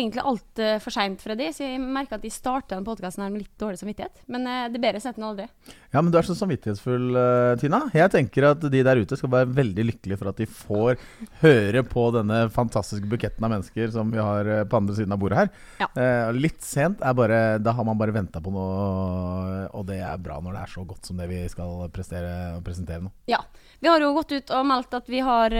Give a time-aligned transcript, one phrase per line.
[0.00, 3.44] egentlig alt uh, for seint, Freddy, så jeg merker at de starter den podkasten med
[3.44, 4.22] litt dårlig samvittighet.
[4.32, 5.46] Men uh, det er bedre sett enn aldri.
[5.90, 7.82] Ja, men du er så samvittighetsfull, uh, Tina.
[7.96, 11.00] Jeg tenker at de der ute skal være veldig lykkelige for at de får
[11.42, 15.40] høre på denne fantastiske buketten av mennesker som vi har på andre siden av bordet
[15.40, 15.50] her.
[15.80, 15.88] Ja.
[16.36, 20.38] Litt sent er bare Da har man bare venta på noe, og det er bra
[20.42, 23.12] når det er så godt som det vi skal prestere og presentere nå.
[23.30, 23.40] Ja.
[23.80, 25.54] Vi har jo gått ut og meldt at vi har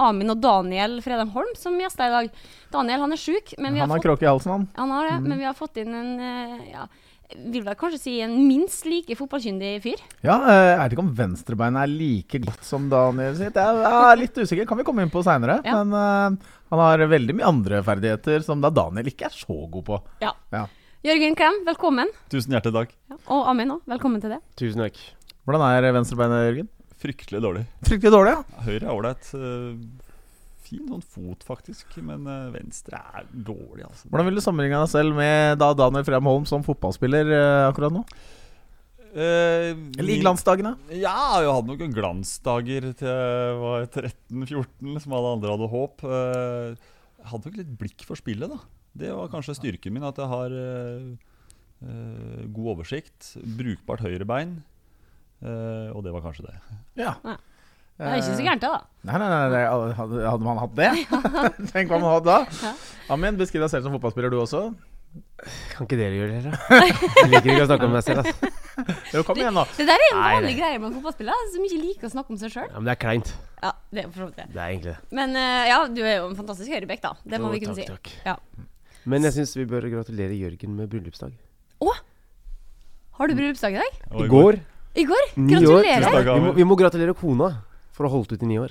[0.00, 2.30] Amin og Daniel Fredheim Holm som gjester i dag.
[2.72, 4.68] Daniel han er sjuk, men vi har Han har kråke i halsen, han.
[4.76, 5.28] Han har det, Mm.
[5.28, 6.86] men vi har fått inn en eh, ja,
[7.36, 10.00] vil vel kanskje si en minst like fotballkyndig fyr.
[10.26, 13.54] Ja, eh, Jeg vet ikke om venstrebeinet er like godt som Daniel sitt.
[13.54, 15.60] Jeg er litt usikker, kan vi komme inn på seinere.
[15.64, 15.84] Ja.
[15.84, 19.84] Men uh, han har veldig mye andre ferdigheter som da Daniel ikke er så god
[19.86, 20.00] på.
[20.20, 20.32] Ja.
[20.52, 20.66] Ja.
[21.06, 22.10] Jørgen Klem, velkommen.
[22.28, 22.90] Tusen hjertelig takk.
[23.08, 23.16] Ja.
[23.32, 24.40] Og Amin òg, velkommen til det.
[24.60, 24.98] Tusen takk.
[25.46, 26.68] Hvordan er venstrebeinet, Jørgen?
[27.00, 27.62] Fryktelig dårlig.
[27.88, 28.64] Fryktelig dårlig, ja.
[28.66, 29.30] Høyre er ålreit.
[30.70, 31.96] Fin sånn fot, faktisk.
[32.06, 34.08] Men eh, venstre er dårlig, altså.
[34.10, 37.94] Hvordan vil du sammenligne deg selv med da Daniel Frem Holm som fotballspiller eh, akkurat
[37.94, 38.04] nå?
[39.10, 40.76] Eh, Eller i glansdagene?
[40.94, 46.06] Ja, jeg hadde noen glansdager til jeg var 13-14, som alle andre hadde håp.
[46.06, 48.60] Eh, Jeg hadde nok litt blikk for spillet, da.
[48.96, 50.54] Det var kanskje styrken min, at jeg har
[52.50, 53.34] god oversikt.
[53.58, 54.58] Brukbart høyrebein.
[55.40, 56.56] Uh, og det var kanskje det.
[57.00, 57.14] Ja.
[58.00, 58.78] Det er ikke så gærent, da.
[59.04, 59.90] Nei, nei, nei, nei.
[59.96, 60.90] Hadde, man hatt det?
[61.74, 62.38] Tenk hva man hadde da.
[62.64, 62.72] Ja.
[63.16, 64.70] Amin, beskriv deg selv som fotballspiller, du også.
[65.74, 66.78] Kan ikke dere gjøre det, da?
[66.78, 68.24] Jeg liker ikke å snakke om meg selv.
[68.24, 68.50] Altså.
[69.12, 69.66] Jo, kom igjen, da.
[69.76, 72.52] Det der er en vanlig greie med fotballspillere, som ikke liker å snakke om seg
[72.54, 72.68] sjøl.
[72.70, 73.32] Ja, men det er kleint.
[73.60, 74.46] Ja, det er for så vidt det.
[74.54, 75.16] Det er egentlig det.
[75.18, 77.12] Men eh, ja, du er jo en fantastisk høyrebekk, da.
[77.26, 78.14] Det må Jo, vi kunne takk, si.
[78.22, 78.30] takk.
[78.30, 79.04] Ja.
[79.10, 81.36] Men jeg syns vi bør gratulere Jørgen med bryllupsdag.
[83.20, 83.96] Har du bryllupsdag i dag?
[84.16, 84.56] I går.
[84.96, 85.26] I går?
[85.36, 86.22] Gratulerer!
[86.24, 87.50] Vi må, vi må gratulere kona
[87.96, 88.70] for å ha holdt ut i ni år.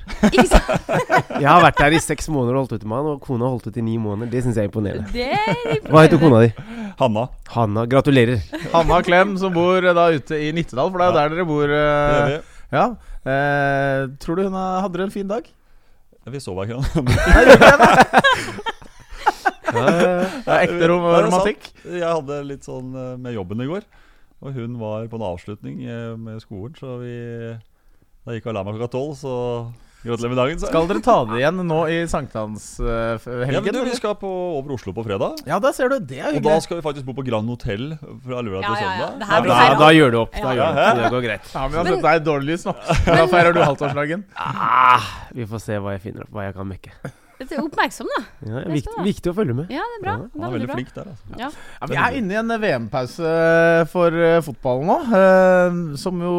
[1.39, 3.53] Jeg har vært der i seks måneder og holdt ut med han, og kona har
[3.55, 4.31] holdt ut i ni måneder.
[4.31, 5.05] Det syns jeg er imponerende.
[5.13, 6.49] Det er Hva heter kona di?
[6.99, 7.23] Hanna.
[7.53, 7.83] Hanna.
[7.91, 8.41] Gratulerer.
[8.73, 11.19] Hanna Klem, som bor eh, da ute i Nittedal, for det er jo Ja.
[11.21, 11.67] der dere bor.
[11.69, 11.83] Det
[12.33, 12.41] det.
[12.73, 12.85] Ja.
[13.19, 15.47] Uh, tror du hun hadde en fin dag?
[16.29, 16.77] Vi gjorde ikke
[19.69, 19.85] ja.
[20.43, 21.71] Det er ekte romantikk.
[21.85, 23.83] Jeg hadde litt sånn med jobben i går.
[24.39, 25.81] Og hun var på en avslutning
[26.23, 27.15] med skolen, så vi
[28.25, 29.33] Da gikk jeg og la meg klokka tolv, så
[30.03, 30.59] gratulerer med dagen.
[30.61, 30.67] Så.
[30.69, 33.53] Skal dere ta det igjen nå i sankthanshelgen?
[33.55, 35.41] ja, men du, vi skal på, over Oslo på fredag.
[35.49, 35.97] ja, der ser du.
[36.11, 38.85] Det er Og da skal vi faktisk bo på Grand Hotell fra lørdag Ja, til
[38.85, 39.07] ja, ja.
[39.09, 39.19] søndag.
[39.23, 40.35] Det her blir Da, da gjør du opp.
[40.35, 40.99] Da gjør du opp.
[41.01, 41.49] Det går greit.
[41.55, 42.75] Ja, men altså, men, det er dårlig lys nå.
[43.09, 44.27] Da feirer du halvtårsdagen.
[44.35, 46.95] Ah, vi får se hva jeg finner opp, hva jeg kan mekke.
[47.39, 48.21] Er oppmerksom, da.
[48.43, 49.69] Ja, Det viktig, viktig å følge med.
[49.71, 50.13] Ja, det er bra.
[50.19, 51.37] Ja, Han er veldig flink der, altså.
[51.39, 51.47] Ja.
[51.79, 53.29] Ja, vi er inne i en VM-pause
[53.93, 54.97] for eh, fotballen nå.
[55.19, 56.33] eh, som jo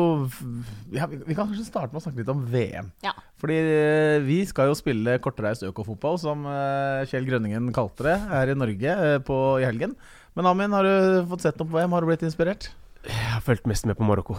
[0.93, 2.91] ja, vi, vi kan kanskje starte med å snakke litt om VM.
[3.07, 3.15] Ja.
[3.41, 8.53] Fordi eh, vi skal jo spille kortreist økofotball, som eh, Kjell Grønningen kalte det, her
[8.53, 9.97] i Norge eh, på, i helgen.
[10.37, 11.97] Men Amin, har du fått sett noe på VM?
[11.97, 12.69] Har du blitt inspirert?
[13.09, 14.37] Jeg har fulgt mest med på Marokko.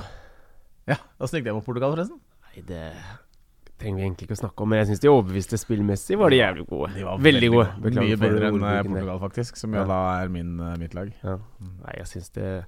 [0.89, 2.21] Ja, Åssen gikk det på Portugal, forresten?
[2.51, 2.85] Nei, det
[3.81, 6.37] trenger vi egentlig ikke å snakke om, men jeg syns de overbeviste spillmessig var de
[6.39, 6.93] jævlig gode.
[6.95, 7.67] De var veldig gode.
[7.73, 8.81] Mye Beklager for bedre enn eh.
[8.87, 9.85] Portugal, faktisk, som jo Ja.
[9.89, 11.11] da er min, eh, mitt lag.
[11.23, 11.37] Ja.
[11.59, 12.65] Nei, jeg syns det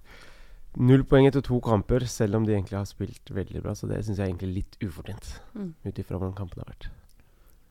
[0.75, 3.75] Null poeng etter to kamper, selv om de egentlig har spilt veldig bra.
[3.77, 5.75] Så det syns jeg er egentlig litt ufortjent, Mm.
[5.85, 6.87] ut ifra hvordan kampen har vært.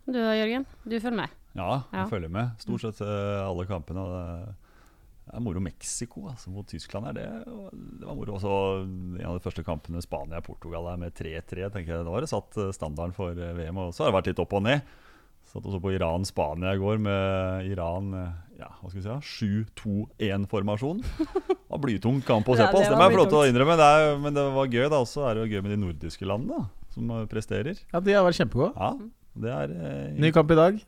[0.07, 0.65] Du da, Jørgen?
[0.87, 1.31] Du følger med?
[1.57, 2.05] Ja, Ja.
[2.05, 2.51] jeg følger med.
[2.59, 3.99] Stort sett eh, alle kampene.
[3.99, 4.11] og
[4.47, 4.55] Det
[5.23, 7.07] det er moro Mexico altså, mot Tyskland.
[7.13, 7.27] Er det,
[8.01, 11.69] det var moro også en av de første kampene Spania-Portugal er med 3-3.
[11.73, 13.79] tenker jeg Da har det satt eh, standarden for eh, VM.
[13.85, 14.83] Og så har det vært litt opp og ned.
[15.53, 19.47] Satt også på Iran-Spania i går med Iran eh, ja, hva skal vi si,
[19.79, 21.01] 7-2-1-formasjon.
[21.03, 22.83] Det var blytung kamp å se på.
[22.83, 23.79] det Det var må jeg få lov til å innrømme.
[23.81, 24.85] Det er, men det var gøy.
[24.93, 27.79] da også er det jo gøy med de nordiske landene, da, som presterer.
[27.95, 28.73] Ja, De har vært kjempegode.
[28.75, 28.93] Ja,
[29.47, 30.83] det er eh, Ny kamp i dag.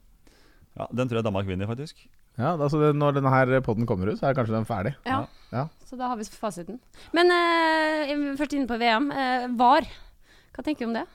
[0.74, 2.02] ja, Den tror jeg Danmark vinner, faktisk.
[2.34, 4.94] Ja, altså det, Når denne her podden kommer ut, så er kanskje den ferdig.
[5.06, 5.24] Ja.
[5.54, 5.68] Ja.
[5.86, 6.80] Så da har vi fasiten.
[7.14, 9.10] Men uh, først inne på VM.
[9.14, 9.86] Uh, VAR.
[10.54, 11.06] Hva tenker du om det?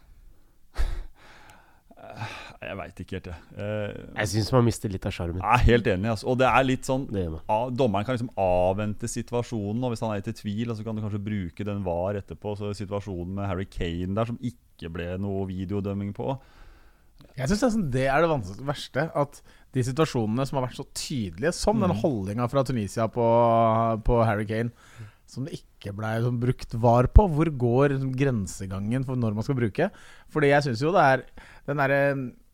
[2.59, 3.41] Jeg veit ikke helt, jeg.
[3.55, 5.43] Uh, Jeg syns man mister litt av sjarmen.
[5.43, 6.09] Jeg er helt enig.
[6.13, 6.27] Altså.
[6.31, 10.23] Og det er litt sånn av, Dommeren kan liksom avvente situasjonen, og hvis han er
[10.23, 12.55] i tvil, så kan du kanskje bruke den var etterpå.
[12.59, 16.37] Så situasjonen med Harry Kane der, som ikke ble noe videodømming på
[17.39, 19.07] Jeg syns nesten det er det verste.
[19.15, 19.41] At
[19.75, 22.01] de situasjonene som har vært så tydelige, som den Mm.
[22.01, 23.23] holdninga fra Tunisia på,
[24.03, 24.71] på Harry Kane,
[25.29, 27.27] som det ikke ble som brukt var på.
[27.29, 29.89] Hvor går grensegangen for når man skal bruke?
[30.33, 31.25] Fordi jeg syns jo det er
[31.69, 32.01] den derre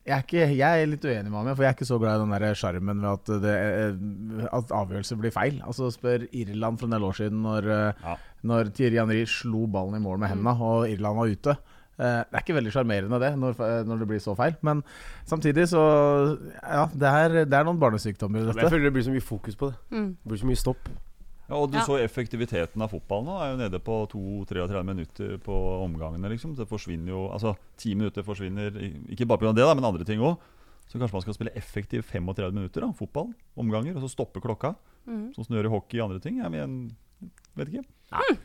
[0.06, 2.22] jeg er, ikke, jeg er litt uenig med ham, for jeg er ikke så glad
[2.22, 5.56] i den sjarmen ved at, det, at avgjørelser blir feil.
[5.66, 8.14] Altså Spør Irland for en del år siden, når, eh, Ja.
[8.44, 11.58] når Thierry Henry slo ballen i mål med hendene og Irland var ute.
[11.98, 13.56] Eh, det er ikke veldig sjarmerende det, når,
[13.88, 14.56] når det blir så feil.
[14.68, 14.84] Men
[15.26, 15.82] samtidig så
[16.62, 18.62] Ja, det er, det er noen barnesykdommer i dette.
[18.66, 19.78] jeg føler det blir så mye fokus på det.
[19.96, 20.10] Mm.
[20.24, 20.90] Det blir så mye stopp.
[21.48, 21.84] Ja, og du Ja.
[21.86, 25.54] så effektiviteten av fotballen nå er jo nede på 2-33 minutter på
[25.86, 26.28] omgangene.
[26.34, 28.72] liksom Det forsvinner jo Altså, ti minutter forsvinner
[29.14, 29.54] ikke bare pga.
[29.54, 30.38] det, da, men andre ting òg.
[30.90, 34.76] Så kanskje man skal spille effektiv 35 minutter da, fotball, omganger, og så stoppe klokka.
[35.08, 35.34] Mm.
[35.34, 36.38] Sånn som du gjør i hockey og andre ting.
[36.42, 36.96] Jeg men,
[37.56, 37.86] vet ikke.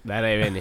[0.09, 0.61] Der er jeg uenig.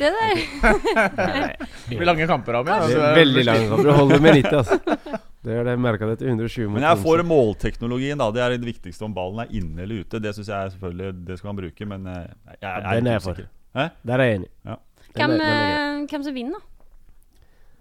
[1.89, 2.85] Det blir lange kamper meg.
[2.91, 3.89] Det er veldig lange kamper.
[3.89, 5.19] Du holder med 90, altså.
[5.39, 8.19] Det er det jeg merka etter 120 mot Men jeg får målteknologien.
[8.19, 10.19] da Det er det viktigste om ballen er inne eller ute.
[10.19, 13.15] Det syns jeg selvfølgelig Det skal man bruke, men jeg, jeg, jeg, er den er
[13.15, 13.39] jeg for.
[13.79, 13.85] Hæ?
[14.11, 14.49] Der er jeg enig.
[14.67, 14.75] Ja.
[15.15, 16.65] Hvem, eh, hvem som vinner, da?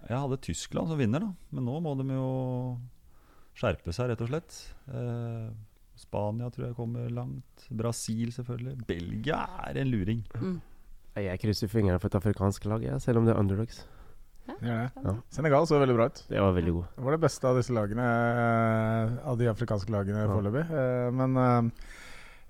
[0.09, 1.33] Jeg hadde Tyskland som vinner, da.
[1.53, 2.29] Men nå må de jo
[3.59, 4.61] skjerpe seg, rett og slett.
[4.89, 5.49] Eh,
[5.99, 7.67] Spania tror jeg kommer langt.
[7.75, 8.77] Brasil, selvfølgelig.
[8.87, 10.23] Belgia er en luring.
[10.39, 10.57] Mm.
[11.19, 13.81] Jeg krysser fingrene for et afrikansk lag, ja, selv om det er underdogs.
[14.63, 14.87] Ja.
[15.03, 15.13] Ja.
[15.29, 16.21] Senegal så veldig bra ut.
[16.29, 16.85] Det var veldig god.
[16.95, 18.05] Det var det beste av disse lagene,
[18.43, 20.29] eh, av de afrikanske lagene Ja.
[20.31, 20.63] foreløpig.
[20.71, 21.69] Eh, Men eh,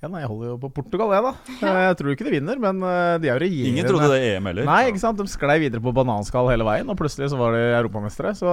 [0.04, 1.34] ja, nei, jeg holder jo på Portugal, jeg, da.
[1.90, 4.66] Jeg tror ikke de vinner, men de er jo regjerende Ingen trodde det EM heller.
[4.70, 5.18] Nei, ikke sant?
[5.20, 8.32] De sklei videre på bananskall hele veien, og plutselig så var de europamestere.
[8.38, 8.48] Så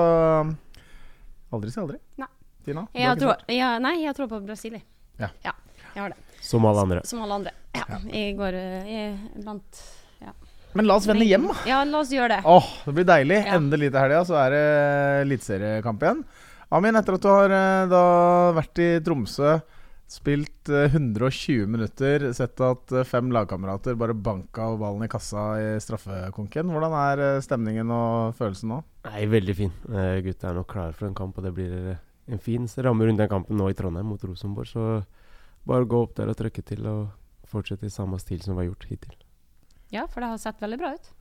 [1.55, 2.01] aldri si aldri.
[2.19, 2.27] Nei.
[2.67, 2.87] Tina?
[2.93, 4.75] Jeg har har tro, ja, nei, jeg tror på Brasil.
[4.75, 4.83] jeg.
[5.23, 5.29] Ja.
[5.95, 6.19] jeg har det.
[6.43, 7.05] Som alle andre.
[7.07, 7.53] Som alle andre.
[7.77, 9.85] Ja, jeg går eh, jeg, blant
[10.77, 11.55] Men la oss vende hjem, da.
[11.69, 12.43] Ja, la oss gjøre det.
[12.45, 13.39] Åh, det blir deilig.
[13.47, 13.55] Ja.
[13.57, 14.67] Endelig til helga så er det
[15.23, 16.21] eliteseriekamp igjen.
[16.75, 18.03] Amin, etter at du har eh, da
[18.57, 19.55] vært i Tromsø,
[20.11, 25.69] spilt eh, 120 minutter, sett at eh, fem lagkamerater bare banka ballen i kassa i
[25.83, 26.73] straffekonken.
[26.75, 28.81] Hvordan er eh, stemningen og følelsen nå?
[29.07, 29.73] Nei, veldig fin.
[29.87, 33.07] Eh, gutta er nok klare for en kamp, og det blir eh, en fin ramme
[33.07, 34.69] rundt den kampen nå i Trondheim mot Rosenborg.
[34.69, 34.87] Så
[35.67, 37.09] bare gå opp der og trykke til og
[37.47, 39.19] fortsette i samme stil som vi har gjort hittil.
[39.95, 41.13] Ja, for det har sett veldig bra ut.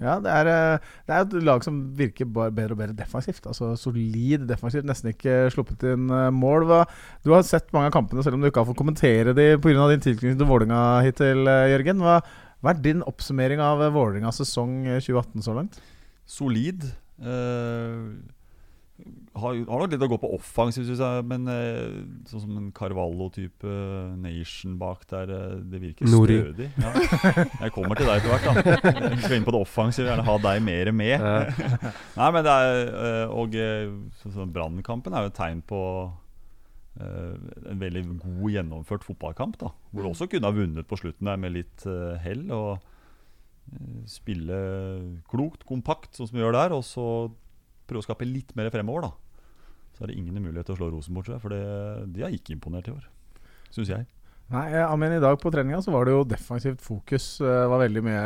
[0.00, 3.44] Ja, det er, eh, det er et lag som virker bare bedre og bedre defensivt.
[3.46, 6.66] Altså Solid defensivt, nesten ikke sluppet inn eh, mål.
[6.66, 6.80] Hva,
[7.22, 9.88] du har sett mange av kampene, selv om du ikke har fått kommentere de pga.
[9.92, 12.02] din tilknytning til Vålinga hittil, eh, Jørgen.
[12.02, 12.20] Hva,
[12.62, 15.78] hva er din oppsummering av Vålingas sesong eh, 2018 så langt?
[16.26, 16.88] Solid.
[17.20, 18.00] Eh,
[19.36, 21.24] har, har nok litt å gå på offensiv, synes jeg.
[21.28, 21.98] Men eh,
[22.30, 23.72] sånn som en Carvalho-type
[24.22, 26.38] nation bak der, eh, det virker Nori.
[26.40, 26.70] stødig.
[26.80, 26.92] Ja.
[27.66, 29.10] Jeg kommer til deg etter hvert, da.
[29.10, 31.14] Jeg skal inn på det offensive, gjerne ha deg mer med.
[31.20, 31.70] Ja.
[32.20, 33.58] Nei, men det er eh, Og
[34.22, 35.80] sånn sånn Brannkampen er jo et tegn på
[37.00, 37.32] eh,
[37.72, 39.60] en veldig god gjennomført fotballkamp.
[39.60, 42.46] da Hvor du også kunne ha vunnet på slutten der med litt eh, hell.
[42.56, 44.60] Og eh, spille
[45.28, 46.76] klokt, kompakt, sånn som vi gjør der.
[46.80, 47.06] Og så
[47.86, 49.12] prøve å skape litt mer fremover, da.
[49.96, 51.40] Så er det ingen mulighet til å slå Rosenborg, tror.
[51.42, 51.62] For det,
[52.12, 53.04] de har ikke imponert i år.
[53.72, 54.08] Syns jeg.
[54.52, 57.38] Nei, eh, Amin, i dag på treninga så var det jo defensivt fokus.
[57.42, 58.24] Det var veldig mye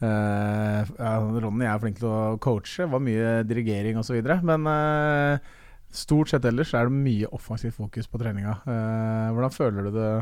[0.00, 4.20] eh, ja, Ronny er flink til å coache, var mye dirigering osv.
[4.46, 5.50] Men eh,
[5.90, 8.60] stort sett ellers er det mye offensivt fokus på treninga.
[8.64, 10.12] Eh, hvordan føler du det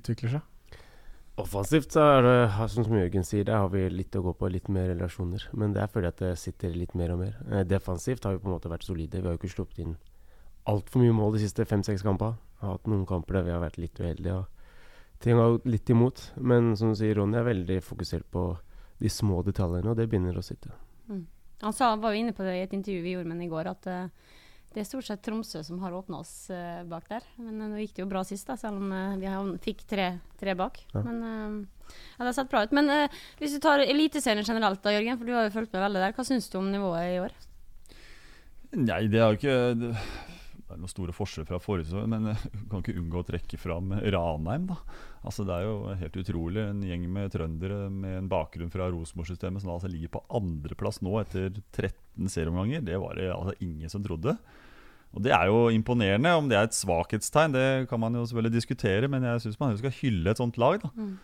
[0.00, 0.49] utvikler seg?
[1.40, 4.68] Offensivt så er det, som Jørgen sier, der har vi litt å gå på, litt
[4.72, 5.46] mer relasjoner.
[5.56, 7.36] Men det er fordi at det sitter litt mer og mer.
[7.50, 9.20] Eh, defensivt har vi på en måte vært solide.
[9.20, 9.98] Vi har jo ikke sluppet inn
[10.70, 12.38] altfor mye mål de siste fem-seks kampene.
[12.60, 14.36] Har hatt noen kamper der vi har vært litt uheldige.
[14.42, 16.22] og Ting har gått litt imot.
[16.36, 18.44] Men som du sier, Ronny er veldig fokusert på
[19.00, 20.72] de små detaljene, og det begynner å sitte.
[21.60, 23.50] Han sa, var jo inne på det i et intervju vi gjorde med ham i
[23.52, 24.36] går, at eh,
[24.70, 27.26] det er stort sett Tromsø som har åpna oss uh, bak der.
[27.42, 30.12] Men uh, nå gikk det jo bra sist, da, selv om uh, vi fikk tre,
[30.38, 30.78] tre bak.
[30.94, 31.02] Ja.
[31.06, 31.22] Men
[31.90, 32.74] ja, det har sett bra ut.
[32.76, 32.86] Men
[33.40, 36.14] hvis du tar Eliteserien generelt, da, Jørgen, for du har jo fulgt med veldig der.
[36.14, 37.34] Hva syns du om nivået i år?
[38.78, 39.90] Nei, det er jo ikke
[40.70, 43.58] Det er noen store forskjeller fra forrige sesong, men jeg kan ikke unngå å trekke
[43.58, 44.68] fram Ranheim.
[44.70, 44.76] da
[45.26, 46.62] Altså Det er jo helt utrolig.
[46.62, 51.16] En gjeng med trøndere med en bakgrunn fra Rosenborg-systemet som altså ligger på andreplass nå
[51.24, 52.84] etter 13 serieomganger.
[52.86, 54.36] Det var det altså ingen som trodde.
[55.10, 56.36] Og Det er jo imponerende.
[56.38, 59.74] Om det er et svakhetstegn, det kan man jo selvfølgelig diskutere, men jeg syns man
[59.80, 60.78] skal hylle et sånt lag.
[60.86, 61.18] da Mm.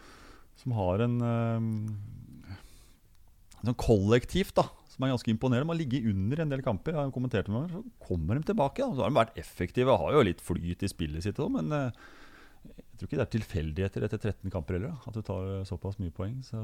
[0.57, 2.57] Som har en eh,
[3.63, 5.69] sånn kollektivt da som er ganske imponerende.
[5.69, 6.95] Man ligger under en del kamper.
[6.97, 8.81] Jeg har kommentert med meg, Så kommer de tilbake.
[8.81, 8.95] Da.
[8.97, 9.93] Så har de vært effektive.
[9.93, 11.91] og Har jo litt flyt i spillet sitt òg, men eh,
[12.67, 14.95] jeg tror ikke det er tilfeldigheter etter 13 kamper heller.
[14.97, 16.39] Da, at du tar eh, såpass mye poeng.
[16.49, 16.63] Så,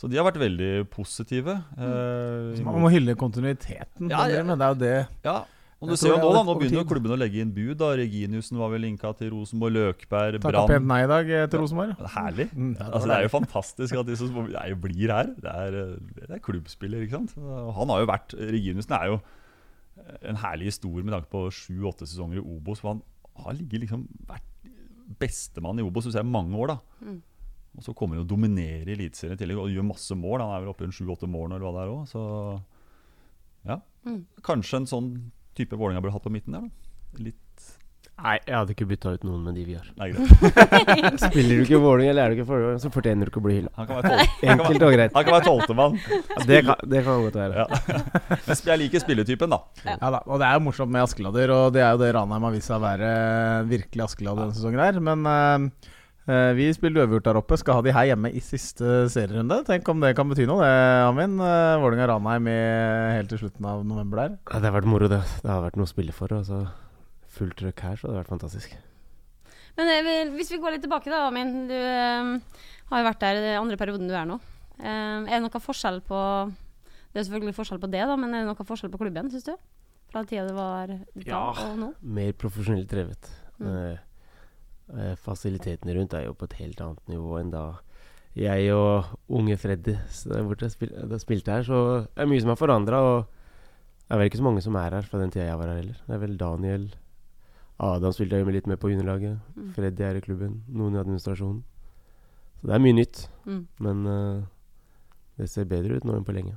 [0.00, 1.58] så de har vært veldig positive.
[1.76, 4.08] Eh, Man må hylle kontinuiteten.
[4.12, 4.96] Ja, det, Men det er jo det
[5.28, 5.36] ja,
[5.80, 7.74] og du ser jo nå, da, nå begynner jo klubben å legge inn bud.
[7.82, 10.86] da Reginiussen var vel linka til Rosenborg, Løkberg, Takka pent Brann.
[10.88, 11.92] nei i dag eh, til Rosenborg.
[11.98, 12.46] Det er Herlig.
[12.54, 15.32] Mm, ja, altså, det er jo fantastisk at de som blir her.
[15.36, 17.36] Det er, eh, det er klubbspiller, ikke sant.
[17.76, 19.20] Han har jo vært Reginiussen er jo
[20.22, 22.80] en herlig historie med tanke på sju-åtte sesonger i Obos.
[22.80, 23.02] For han
[23.44, 24.52] har ligget liksom vært
[25.20, 26.66] bestemann i Obos i mange år.
[26.74, 27.22] da Mm.
[27.76, 30.40] Og så kommer han og dominerer i Eliteserien i tillegg og gjør masse mål.
[30.40, 32.06] Han er vel oppe i en sju-åtte mål eller hva det er òg.
[32.08, 32.62] Så
[33.66, 33.80] Ja.
[34.06, 34.22] Mm.
[34.40, 35.08] Kanskje en sånn
[35.56, 37.22] type Vålerenga burde hatt på midten der, da.
[37.24, 37.42] Litt
[38.16, 39.88] Nei, jeg hadde ikke bytta ut noen med de vi har.
[40.00, 41.18] Nei, greit.
[41.26, 43.56] Spiller du ikke Vålerenga eller er du ikke Vålerenga, så fortjener du ikke å bli
[43.58, 43.72] hylla.
[43.76, 45.12] Han kan være Enkelt og greit.
[45.12, 45.98] han kan være tolvtemann.
[46.48, 47.66] Det kan, det kan godt være.
[47.66, 48.00] Ja.
[48.46, 49.60] Men jeg liker spilletypen, da.
[49.84, 52.48] Ja da, og det er jo morsomt med Askeladder, og det er jo det Ranheim
[52.48, 53.12] har vist seg å være
[53.68, 55.02] virkelig Askeladder denne sesongen her.
[55.10, 55.95] Men eh, eh,
[56.26, 59.60] vi spiller uavgjort der oppe, skal ha de her hjemme i siste serierunde.
[59.68, 61.36] Tenk om det kan bety noe, det, Amin.
[61.38, 62.50] Uh, Vålerenga-Ranheim
[63.14, 64.34] helt til slutten av november der.
[64.50, 65.22] Ja, det har vært moro, det.
[65.44, 66.34] Det har vært noe å spille for.
[66.34, 66.64] Altså,
[67.36, 68.74] fullt trøkk her, så det har vært fantastisk.
[69.76, 71.66] Men eh, hvis vi går litt tilbake, da, Amin.
[71.68, 74.38] Du eh, har jo vært der i den andre perioden du er nå.
[74.80, 76.18] Eh, er det noe forskjell på
[77.12, 79.46] Det er selvfølgelig forskjell på det, da, men er det noe forskjell på klubben, syns
[79.48, 79.54] du?
[80.12, 81.40] Fra tida det var da Ja.
[81.50, 81.92] og nå?
[82.00, 83.30] Mer profesjonelt drevet.
[83.58, 83.96] Mm.
[84.94, 87.64] Eh, fasilitetene rundt er jo på et helt annet nivå enn da
[88.36, 89.96] jeg og unge Freddy
[90.46, 91.64] borte spil, spilte her.
[91.66, 93.24] Så det er mye som er forandra, og
[94.04, 95.80] det er vel ikke så mange som er her fra den tida jeg var her
[95.80, 96.02] heller.
[96.04, 96.86] Det er vel Daniel
[97.82, 99.40] Adam spilte jeg jo med litt med på juniorlaget.
[99.56, 99.72] Mm.
[99.76, 100.60] Freddy er i klubben.
[100.72, 101.64] Noen i administrasjonen.
[102.60, 103.26] Så det er mye nytt.
[103.44, 103.64] Mm.
[103.84, 104.46] Men uh,
[105.36, 106.54] det ser bedre ut nå enn på lenge.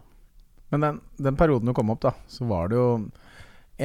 [0.71, 2.87] Men den, den perioden du kom opp, da, så var det jo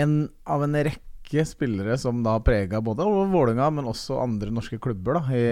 [0.04, 0.14] en
[0.50, 1.13] av en rekke
[1.48, 5.44] spillere som da prega både Vålerenga, men også andre norske klubber da, i,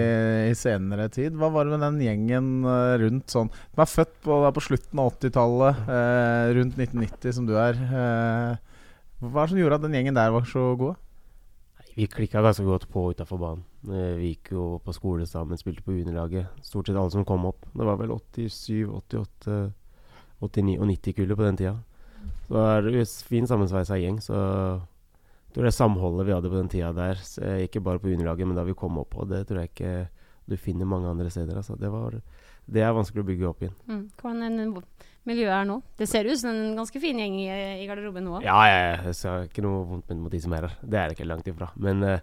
[0.51, 1.33] i senere tid.
[1.35, 5.01] Hva var det med den gjengen eh, rundt sånn De er født på, på slutten
[5.01, 7.73] av 80-tallet, eh, rundt 1990, som du er.
[7.73, 8.55] Eh,
[9.23, 10.95] hva er det som gjorde at den gjengen der var så god?
[11.95, 13.65] Vi klikka ganske godt på utafor banen.
[13.89, 16.47] Eh, Vi gikk jo på skole sammen, spilte på juniorlaget.
[16.65, 17.67] Stort sett alle som kom opp.
[17.73, 19.59] Det var vel 87, 88,
[20.41, 21.75] 89 og 90-kullet på den tida.
[22.47, 24.17] Så det er en fin sammensveisa gjeng.
[24.23, 24.37] Så
[25.53, 28.57] tror det samholdet vi hadde på den tida der, eh, ikke bare på juniorlaget, men
[28.57, 29.93] da vi kom opp, på, det tror jeg ikke
[30.49, 31.55] du finner mange andre steder.
[31.55, 31.77] Altså.
[31.79, 32.17] Det, var,
[32.65, 33.75] det er vanskelig å bygge opp igjen.
[33.87, 34.05] Mm.
[34.19, 34.85] Hvordan er det
[35.29, 35.77] miljøet er nå?
[35.99, 37.45] Det ser ut som en ganske fin gjeng i,
[37.83, 38.41] i garderoben nå.
[38.43, 40.75] Ja, ja, ja, jeg har ikke noe vondt mot de som er her.
[40.81, 41.69] Det er det ikke langt ifra.
[41.79, 42.17] Men uh,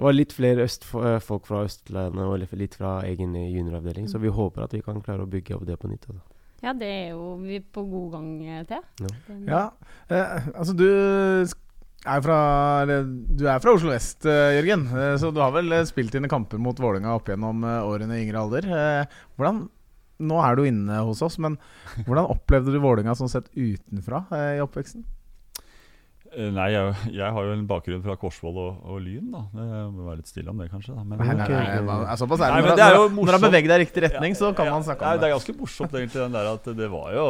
[0.00, 4.18] det var litt flere øst, eh, folk fra Østlandet og litt- fra egen junioravdeling, så
[4.22, 6.06] vi håper at vi kan klare å bygge opp det på nytt.
[6.08, 6.22] Altså.
[6.64, 8.30] Ja, det er jo vi på god gang
[8.68, 8.86] til.
[9.04, 9.36] Ja.
[9.46, 9.62] Ja,
[10.08, 10.86] eh, altså du
[12.06, 12.38] er fra,
[12.86, 14.86] du er fra Oslo vest, eh, Jørgen.
[14.96, 18.24] Eh, så du har vel eh, spilt dine kamper mot Vålerenga opp gjennom årene i
[18.26, 18.70] yngre alder.
[19.36, 19.66] Hvordan,
[20.20, 21.58] nå er du inne hos oss, men
[22.06, 24.24] hvordan opplevde du Vålerenga sånn sett utenfra
[24.56, 25.04] i oppveksten?
[26.30, 29.40] Nei, jeg, jeg har jo en bakgrunn fra Korsvoll og, og Lyn, da.
[29.50, 30.92] Det må være litt stille om det, kanskje.
[30.94, 31.02] Da.
[31.02, 32.60] Men, Nei, nei, nei, nei, nei såpass er det.
[32.68, 34.76] Når det er når- når du har beveget deg i riktig retning, så kan Ja,
[34.76, 35.26] man snakke om Det det.
[35.26, 37.26] er ganske morsomt, egentlig, den der at det var jo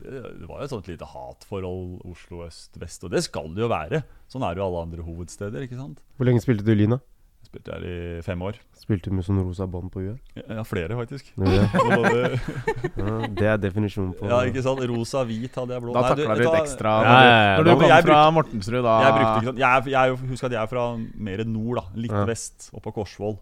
[0.00, 3.70] det, det var jo et sånt lite hatforhold Oslo øst-vest, og det skal det jo
[3.72, 4.02] være.
[4.32, 6.00] Sånn er det jo alle andre hovedsteder, ikke sant.
[6.16, 7.00] Hvor lenge spilte du i Lyna?
[7.42, 7.94] Spilte her i
[8.24, 8.56] fem år.
[8.78, 10.32] Spilte du med sånn rosa bånd på huet?
[10.38, 11.32] Ja, flere, faktisk.
[11.36, 11.66] Ja.
[12.06, 12.40] det?
[13.02, 14.80] Ja, det er definisjonen på Ja, ikke sant.
[14.88, 15.94] Rosa-hvit hadde jeg blå.
[15.96, 16.92] Da takla du litt ekstra.
[17.02, 17.14] Ja,
[17.58, 20.48] Når du, kom jeg fra Mortensrud, da Jeg brukte ikke sånn jeg, jeg, er Husk
[20.48, 20.84] at jeg er fra
[21.28, 21.84] mer nord, da.
[22.06, 22.24] Litt Ja.
[22.28, 23.36] vest, oppe på Korsvoll.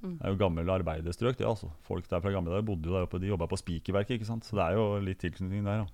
[0.00, 0.14] Mm.
[0.16, 1.46] Det er jo gammel arbeiderstrøk, det.
[1.48, 3.20] altså Folk der fra gamle dager bodde jo der oppe.
[3.20, 4.46] De jobba på spikerverket, ikke sant.
[4.48, 5.84] Så det er jo litt tilknytning der.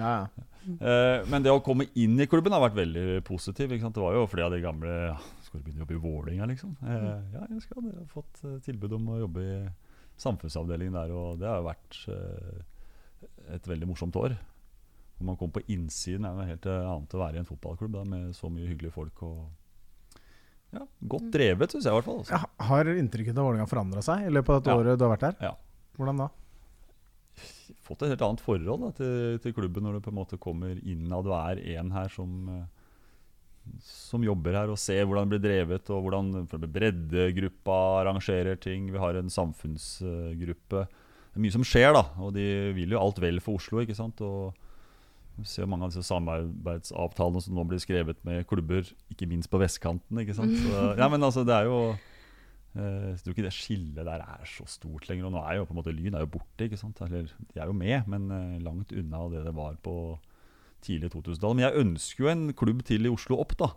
[0.00, 0.48] ja, ja.
[0.64, 3.70] Eh, men det å komme inn i klubben har vært veldig positiv.
[3.70, 3.96] Ikke sant?
[3.98, 6.48] Det var jo flere av de gamle ja, Skal du begynne å jobbe i Vålerenga,
[6.50, 6.76] liksom?
[6.82, 7.94] Eh, ja, jeg skal det.
[7.94, 9.58] Jeg har fått eh, tilbud om å jobbe i
[10.24, 14.36] samfunnsavdelingen der, og det har jo vært eh, et veldig morsomt år.
[15.18, 17.48] Når man kommer på innsiden, er det noe helt eh, annet å være i en
[17.48, 19.22] fotballklubb da, med så mye hyggelige folk.
[19.26, 19.44] og
[20.74, 22.22] ja, Godt drevet, syns jeg i hvert fall.
[22.22, 22.38] Altså.
[22.38, 25.26] Ja, Har inntrykket av Vålerenga forandra seg i løpet av det året du har vært
[25.28, 25.36] der?
[25.50, 25.52] Ja.
[25.98, 26.30] Hvordan da?
[27.84, 30.78] Fått et helt annet forhold da, til, til klubben når du på en måte kommer
[30.80, 32.64] innad og er en her som eh,
[33.84, 38.90] som jobber her og ser hvordan det blir drevet, og hvordan breddegruppa arrangerer ting.
[38.92, 40.84] Vi har en samfunnsgruppe.
[40.84, 42.44] Det er mye som skjer, da, og de
[42.76, 43.80] vil jo alt vel for Oslo.
[43.82, 44.20] ikke sant?
[44.24, 44.54] Og
[45.34, 49.58] vi ser mange av disse samarbeidsavtalene som nå blir skrevet med klubber, ikke minst på
[49.62, 50.20] vestkanten.
[50.22, 50.54] ikke sant?
[50.62, 54.44] Så, ja, men altså, det er jo eh, Jeg tror ikke det skillet der er
[54.48, 55.26] så stort lenger.
[55.28, 57.02] Og nå er jo på en måte Lyn er jo borte, ikke sant?
[57.02, 59.96] Eller, de er jo med, men eh, langt unna det det var på
[60.84, 61.58] tidlig 2000-tallet.
[61.58, 63.72] Men jeg ønsker jo en klubb til i Oslo opp, da.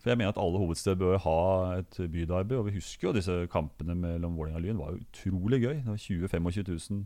[0.00, 1.38] For jeg mener at alle hovedsteder bør ha
[1.82, 2.56] et bydarby.
[2.56, 5.76] Og vi husker jo disse kampene mellom Vålerenga og Lyn var jo utrolig gøy.
[5.82, 7.04] Det var 20 000-25 000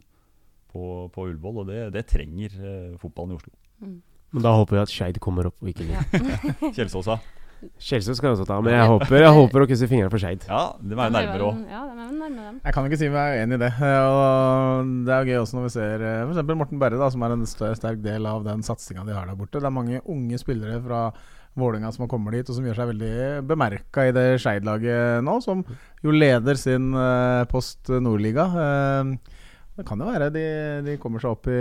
[0.70, 3.56] på, på Ullevål, og det, det trenger eh, fotballen i Oslo.
[3.80, 6.32] Men da håper jeg at Skeid kommer opp, og ikke Lyn.
[6.76, 7.18] Kjelsåsa.
[7.76, 10.46] Kjelsås kan jeg også ta, men jeg håper, jeg håper å krysse fingrene for Skeid.
[10.48, 11.58] Ja, De er jo nærmere òg.
[11.68, 12.60] Ja, de er vel dem.
[12.64, 13.72] Jeg kan ikke si meg enig i det.
[13.84, 16.22] Eh, Og det er jo gøy også når vi ser f.eks.
[16.22, 19.16] for eksempel Morten Berre, da, som er en større, sterk del av den satsinga de
[19.18, 19.60] har der borte.
[19.60, 21.02] Det er mange unge spillere fra
[21.58, 23.12] Vålerenga som har kommet dit, og som gjør seg veldig
[23.50, 25.64] bemerka i det Skeid-laget nå, som
[26.06, 28.46] jo leder sin eh, post Nordliga.
[28.64, 29.39] Eh,
[29.80, 30.40] Det kan jo være de,
[30.84, 31.60] de kommer seg opp i,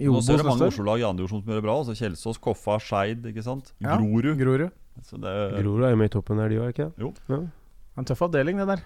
[0.00, 0.68] i Nå ser du mange.
[0.70, 1.74] Oslo-lag i andre divisjon som gjør det bra.
[1.82, 3.74] Altså Kjelsås, Koffa, Skeid, ikke sant?
[3.84, 4.32] Ja, Grorud.
[4.40, 4.70] Grorud.
[5.04, 7.04] Så det, Grorud er jo med i toppen der, de òg, ikke det?
[7.04, 7.12] Jo.
[7.28, 7.42] Ja.
[8.00, 8.84] En tøff avdeling, det der.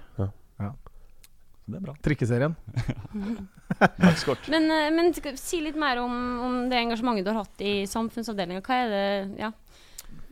[1.70, 1.94] det er bra.
[2.02, 2.56] Trikkeserien.
[4.52, 6.12] Men, eh, men si litt mer om,
[6.44, 8.60] om det engasjementet du har hatt i samfunnsavdelinga.
[8.66, 9.06] Hva er det
[9.40, 9.52] Ja.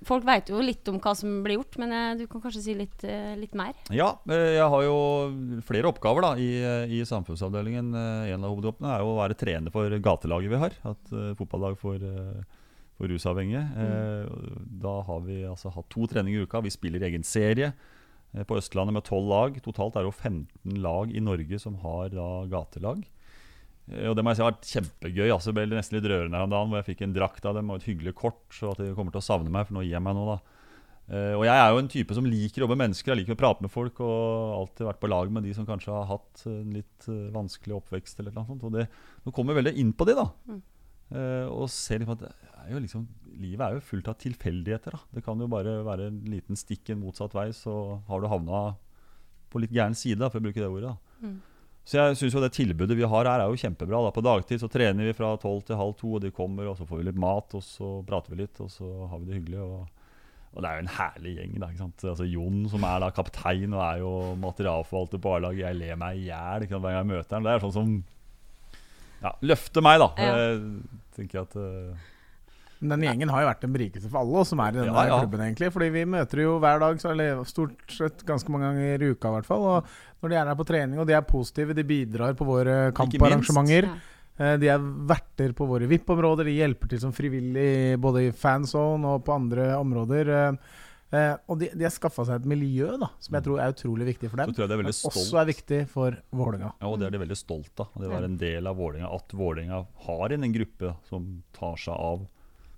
[0.07, 2.75] Folk vet jo litt om hva som blir gjort, men eh, du kan kanskje si
[2.77, 3.77] litt, eh, litt mer?
[3.95, 4.97] Ja, eh, jeg har jo
[5.67, 6.51] flere oppgaver da i,
[6.99, 7.93] i samfunnsavdelingen.
[7.95, 10.77] En av hovedoppgavene er jo å være trener for gatelaget vi har.
[10.93, 12.61] At uh, fotballag for, uh,
[12.99, 13.63] for rusavhengige.
[13.85, 16.63] Eh, Da har vi altså hatt to treninger i uka.
[16.65, 17.73] Vi spiller egen serie
[18.33, 19.59] på Østlandet med tolv lag.
[19.65, 23.05] Totalt er det jo 15 lag i Norge som har da gatelag.
[23.91, 25.29] Eh, Og det må jeg si har vært kjempegøy.
[25.29, 27.59] Altså, det ble nesten litt rørende her om dagen hvor jeg fikk en drakt av
[27.59, 28.43] dem og et hyggelig kort.
[28.55, 30.41] Så at de kommer til å savne meg, for nå gir jeg meg nå, da.
[31.13, 33.13] Uh, og jeg er jo en type som liker å jobbe med mennesker.
[33.13, 35.91] Jeg liker å prate med folk og alltid vært på lag med de som kanskje
[35.93, 38.23] har hatt en litt uh, vanskelig oppvekst.
[38.23, 38.63] eller noe sånt.
[38.69, 38.87] Og det,
[39.27, 40.29] nå kommer jeg veldig inn på de, da.
[41.13, 42.31] Uh, og ser liksom at
[42.63, 43.07] er liksom,
[43.43, 44.95] livet er jo fullt av tilfeldigheter.
[44.95, 45.01] da.
[45.19, 48.63] Det kan jo bare være en liten stikk en motsatt vei, så har du havna
[49.53, 50.95] på litt gæren side, da, for å bruke det ordet.
[50.95, 51.27] da.
[51.27, 51.41] Mm.
[51.85, 54.05] Så jeg synes jo det tilbudet vi har her er jo kjempebra.
[54.05, 54.13] da.
[54.15, 56.87] På dagtid så trener vi fra tolv til halv to, og de kommer, og så
[56.87, 59.67] får vi litt mat, og så prater vi litt, og så har vi det hyggelig.
[59.67, 59.99] og...
[60.53, 61.53] Og det er jo en herlig gjeng.
[61.63, 62.03] da, ikke sant?
[62.11, 65.63] Altså Jon, som er da kaptein og er jo materialforvalter på A-laget.
[65.63, 67.47] Jeg ler meg i hjel hver gang jeg møter ham.
[67.47, 67.95] Det er sånn som
[69.23, 70.11] ja, løfter meg, da.
[70.21, 70.35] Ja.
[70.43, 71.57] Jeg tenker at
[72.83, 74.91] men Den gjengen har jo vært en berikelse for alle oss som er i denne
[74.91, 75.19] Ja, ja.
[75.23, 75.69] klubben, egentlig.
[75.71, 79.31] Fordi vi møter jo hver dag, så eller stort sett ganske mange ganger i uka
[79.31, 79.67] i hvert fall.
[79.71, 79.93] Og
[80.23, 83.89] når de er her på trening, og de er positive, de bidrar på våre kamparrangementer.
[83.91, 83.97] Ja.
[84.39, 84.79] Eh, De er
[85.11, 89.73] verter på våre VIP-områder, de hjelper til som frivillig både i fanzone og på andre
[89.77, 90.31] områder.
[90.33, 90.57] eh,
[91.13, 94.07] eh, Og de, de har skaffa seg et miljø da som jeg tror er utrolig
[94.15, 94.55] viktig for dem.
[94.57, 96.73] er Men også er viktig for Vålerenga.
[96.81, 97.91] Ja, og det er de veldig stolt av.
[98.01, 102.27] Det var en del av Vålinga, At Vålerenga har en gruppe som tar seg av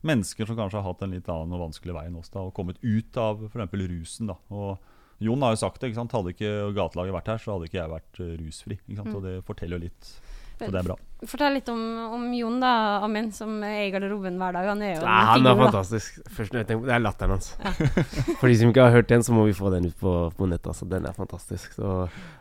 [0.05, 2.29] mennesker som kanskje har hatt en litt annen og vanskelig vei enn oss.
[2.29, 3.73] da, Og kommet ut av f.eks.
[3.73, 4.27] rusen.
[4.27, 4.79] da, og
[5.23, 5.91] Jon har jo sagt det.
[5.91, 6.15] ikke sant?
[6.17, 8.79] Hadde ikke gatelaget vært her, så hadde ikke jeg vært eh, rusfri.
[8.85, 9.19] ikke sant?
[9.19, 10.15] Og det forteller jo litt.
[10.63, 10.95] Og det er bra.
[11.27, 11.81] Fortell litt om,
[12.15, 12.71] om Jon, da,
[13.03, 14.69] Amin, som er i garderoben hver dag.
[14.71, 16.19] Han er jo Nei, han er figur, fantastisk.
[16.37, 17.49] Først jeg tenker Det er latteren hans.
[18.41, 20.49] For de som ikke har hørt den, så må vi få den ut på, på
[20.51, 20.71] nettet.
[20.71, 20.89] Altså.
[20.91, 21.75] Den er fantastisk.
[21.79, 21.95] Så,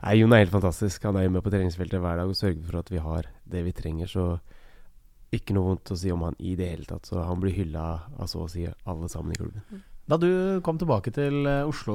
[0.03, 1.07] nei, Jon er helt fantastisk.
[1.09, 3.63] Han er jo med på treningsfeltet hver dag og sørger for at vi har det
[3.65, 4.11] vi trenger.
[4.13, 4.27] Så
[5.33, 7.09] ikke noe vondt å si om han i det hele tatt.
[7.09, 9.81] Så han blir hylla av så å si alle sammen i klubben.
[10.03, 11.93] Da du kom tilbake til eh, Oslo,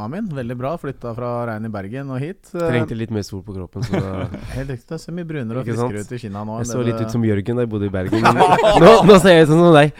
[0.00, 0.70] Amin, veldig bra.
[0.80, 2.48] Flytta fra regn i Bergen og hit.
[2.54, 3.84] Eh, Trengte litt mer sol på kroppen.
[3.84, 4.00] Så
[4.56, 4.88] Helt riktig.
[4.88, 6.54] Det ser mye brunere og friskere ut i Kina nå.
[6.62, 8.24] jeg så litt ut som Jørgen da jeg bodde i Bergen.
[8.80, 9.92] Nå, nå ser jeg ut som deg.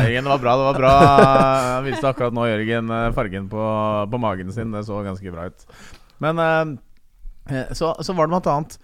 [0.00, 0.52] Jørgen, det var bra.
[0.56, 3.60] det var bra jeg viste akkurat nå Jørgen eh, fargen på,
[4.14, 4.72] på magen sin.
[4.72, 5.60] Det så ganske bra ut.
[6.24, 6.40] Men
[7.76, 8.80] så, så var det noe annet.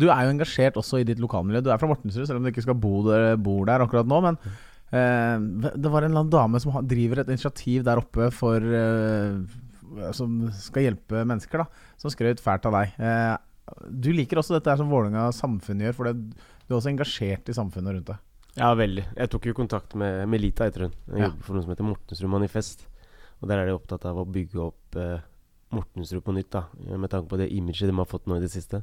[0.00, 1.60] Du er jo engasjert også i ditt lokalmiljø.
[1.66, 4.18] Du er fra Mortensrud, selv om du ikke skal bo der, bor der akkurat nå.
[4.24, 4.40] Men
[4.92, 9.36] det var en eller annen dame som driver et initiativ der oppe for eh,
[10.16, 11.66] Som skal hjelpe mennesker, da.
[12.00, 12.94] Som skrøt fælt av deg.
[13.00, 13.36] Eh,
[14.00, 16.14] Du liker også dette her som Vålerenga samfunn gjør, for det,
[16.64, 18.18] du er også engasjert i samfunnet rundt deg.
[18.56, 19.04] Ja, veldig.
[19.16, 20.94] Jeg tok jo kontakt med Melita, etter hun.
[21.10, 21.26] Hun Ja.
[21.28, 22.86] jobber for noe som heter Mortensrud Manifest.
[23.42, 25.20] Og der er de opptatt av å bygge opp eh,
[25.70, 26.64] Mortensrud på nytt, da.
[26.96, 28.82] Med tanke på det imaget de har fått nå i det siste.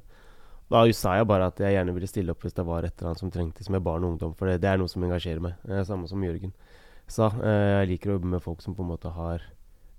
[0.71, 3.11] Da sa jeg bare at jeg gjerne ville stille opp hvis det var et eller
[3.11, 4.33] annet som trengtes med barn og ungdom.
[4.37, 5.59] For det, det er noe som engasjerer meg.
[5.69, 6.55] Eh, samme som Jørgen
[7.05, 7.29] sa.
[7.37, 9.45] Eh, jeg liker å jobbe med folk som på en måte har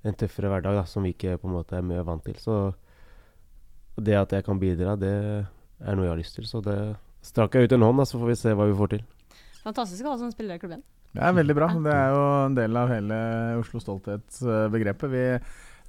[0.06, 2.38] en tøffere hverdag, da, som vi ikke på en måte er mye vant til.
[2.42, 2.74] Så
[3.96, 6.48] det at jeg kan bidra, det er noe jeg har lyst til.
[6.50, 6.78] Så det
[7.26, 9.06] strakk jeg ut en hånd, da, så får vi se hva vi får til.
[9.62, 10.82] Fantastisk å ha som spiller i klubben.
[11.16, 11.70] Det er veldig bra.
[11.86, 13.18] Det er jo en del av hele
[13.62, 15.08] Oslo Stolthetsbegrepet.
[15.14, 15.24] Vi,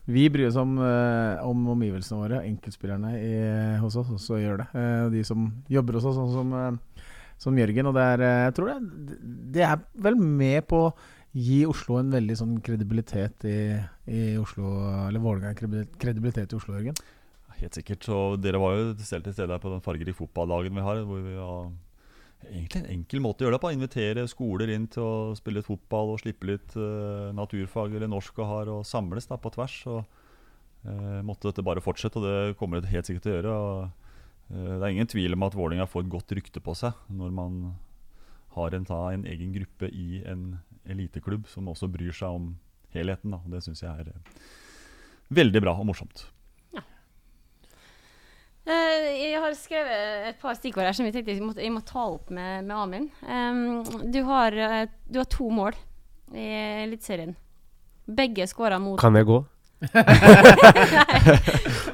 [0.07, 2.39] vi bryr oss om, eh, om omgivelsene våre.
[2.47, 3.33] Enkeltspillerne i,
[3.81, 4.67] hos oss også gjør det.
[4.79, 7.03] Eh, de som jobber hos oss, sånn som, eh,
[7.37, 7.89] som Jørgen.
[7.89, 9.19] Og det er, jeg tror det,
[9.51, 10.93] det er vel med på å
[11.35, 13.59] gi Oslo en veldig sånn kredibilitet i,
[14.07, 14.71] i Oslo
[15.05, 15.53] Eller Vålerenga
[15.99, 16.95] kredibilitet i Oslo, Jørgen.
[17.57, 18.07] Helt sikkert.
[18.13, 21.03] Og dere var jo selv til stede her på den fargerike fotballdagen vi har.
[21.03, 21.67] Hvor vi har
[22.49, 23.71] egentlig en enkel måte å gjøre det på.
[23.75, 28.41] Invitere skoler inn til å spille litt fotball og slippe litt uh, naturfag eller norsk
[28.41, 29.77] og har, og samles da på tvers.
[29.91, 29.99] Og
[30.87, 33.57] uh, måtte dette bare fortsette, og det kommer det helt sikkert til å gjøre.
[33.57, 34.13] Og,
[34.53, 37.35] uh, det er ingen tvil om at Vålerenga får et godt rykte på seg når
[37.41, 37.59] man
[38.57, 40.55] har en, ta, en egen gruppe i en
[40.89, 42.55] eliteklubb som også bryr seg om
[42.95, 43.35] helheten.
[43.35, 43.43] Da.
[43.53, 44.15] Det syns jeg er
[45.33, 46.25] veldig bra og morsomt.
[48.67, 51.79] Eh, jeg har skrevet et par stikkord her som jeg tenkte jeg må, jeg må
[51.87, 53.05] ta opp med, med Amin.
[53.23, 55.77] Um, du, har, eh, du har to mål
[56.35, 56.47] i
[56.83, 57.31] Eliteserien.
[58.07, 59.39] Begge skåra mot Kan jeg gå?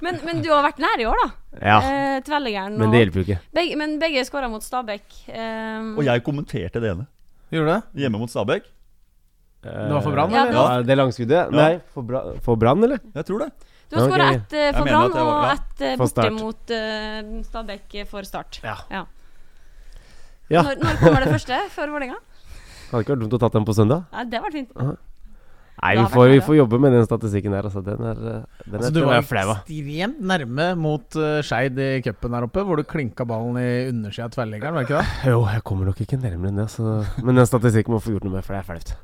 [0.05, 1.29] men, men du har vært nær i år, da.
[1.62, 3.39] Ja, Uh, Tverrliggeren men det hjelper jo ikke.
[3.53, 5.05] begge, Men begge skåra mot Stabæk.
[5.29, 7.05] Um, Og jeg kommenterte det ene.
[7.53, 8.01] Gjorde det?
[8.01, 8.65] Hjemme mot Stabæk.
[9.63, 10.58] Det var for Brann, Ja, eller?
[10.60, 11.54] Ja, det langskuddet?
[11.56, 12.99] Nei, for, bra, for Brann, eller?
[13.15, 13.49] Jeg tror det.
[13.89, 15.54] du har skåra ett eh, for Brann var- og ja.
[15.54, 18.60] ett eh, borte mot uh, Stabæk for Start.
[18.63, 18.76] Ja.
[18.91, 19.06] Ja.
[20.52, 20.62] Ja.
[20.67, 22.19] Når, når kommer det første for Vålerenga?
[22.91, 24.04] Hadde ikke vært dumt å tatt den på søndag.
[24.13, 24.73] Nei, det var fint.
[25.84, 27.67] Nei, vi får, vi får jobbe med den statistikken der.
[27.67, 27.82] Altså.
[27.84, 31.89] Den er, eh, den Altså, er, du den var ekstremt nærme mot uh, Skeid i
[32.06, 35.34] cupen der oppe, hvor du klinka ballen i undersida av tverrleggeren, var det ikke det?
[35.34, 36.69] Jo, jeg kommer nok ikke nærmere enn det.
[36.72, 36.93] Så.
[37.19, 38.96] Men den statistikken må få gjort noe med, for det er flaut.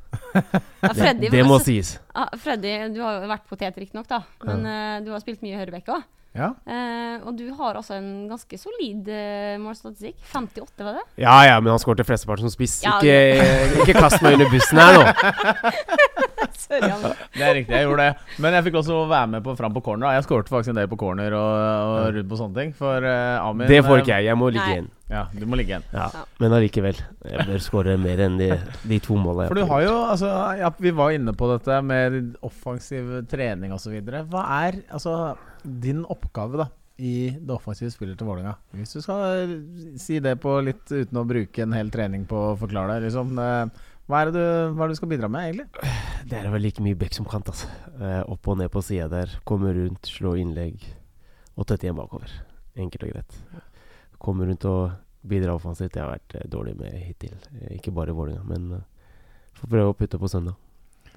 [0.79, 1.97] Ja, Det, det må altså, sies.
[2.13, 4.23] Ja, Freddy, du har jo vært potet, riktignok, da.
[4.47, 6.07] Men uh, du har spilt mye høyrebekk òg.
[6.37, 6.51] Ja.
[6.69, 10.19] Uh, og du har altså en ganske solid uh, målstatistikk.
[10.29, 11.05] 58, var det?
[11.25, 12.79] Ja ja, men han skåret flesteparten som spiss.
[12.85, 15.07] Ja, Ikke, ikke kast meg under bussen her nå.
[16.59, 17.11] Sorry, Anne.
[17.33, 18.37] Det er riktig, jeg gjorde det.
[18.43, 20.15] Men jeg fikk også være med på, fram på corner.
[20.17, 21.51] Jeg skårte faktisk en del på corner og,
[21.89, 22.73] og rundt på sånne ting.
[22.77, 24.29] For uh, Amin Det får ikke eh, jeg.
[24.29, 24.89] Jeg må ligge igjen.
[25.09, 25.85] Ja, du må ligge igjen.
[25.95, 26.09] Ja.
[26.13, 26.25] Ja.
[26.41, 26.99] Men allikevel.
[27.25, 28.49] Jeg bør skåre mer enn de,
[28.91, 29.47] de to målene.
[29.49, 33.95] For du har jo, altså ja, Vi var inne på dette med offensiv trening osv.
[34.29, 35.15] Hva er altså
[35.63, 36.69] din oppgave da
[36.99, 38.57] i det offensive spillet til Vålerenga?
[38.75, 39.55] Hvis du skal
[39.99, 43.07] si det på litt uten å bruke en hel trening på å forklare det.
[43.07, 45.95] Liksom, eh, hva, er det du, hva er det du skal bidra med, egentlig?
[46.29, 47.67] Det er vel like mye bekk som kant, altså.
[47.99, 49.35] Eh, opp og ned på sida der.
[49.47, 50.81] Komme rundt, slå innlegg
[51.59, 52.31] og tette igjen bakover.
[52.79, 53.37] Enkelt og greit.
[54.19, 54.89] Komme rundt og
[55.29, 55.93] bidra offensivt.
[55.93, 57.35] Det har vært eh, dårlig med hittil.
[57.59, 59.13] Eh, Ikke bare i Vålerenga, men eh,
[59.61, 60.57] får prøve å putte på søndag.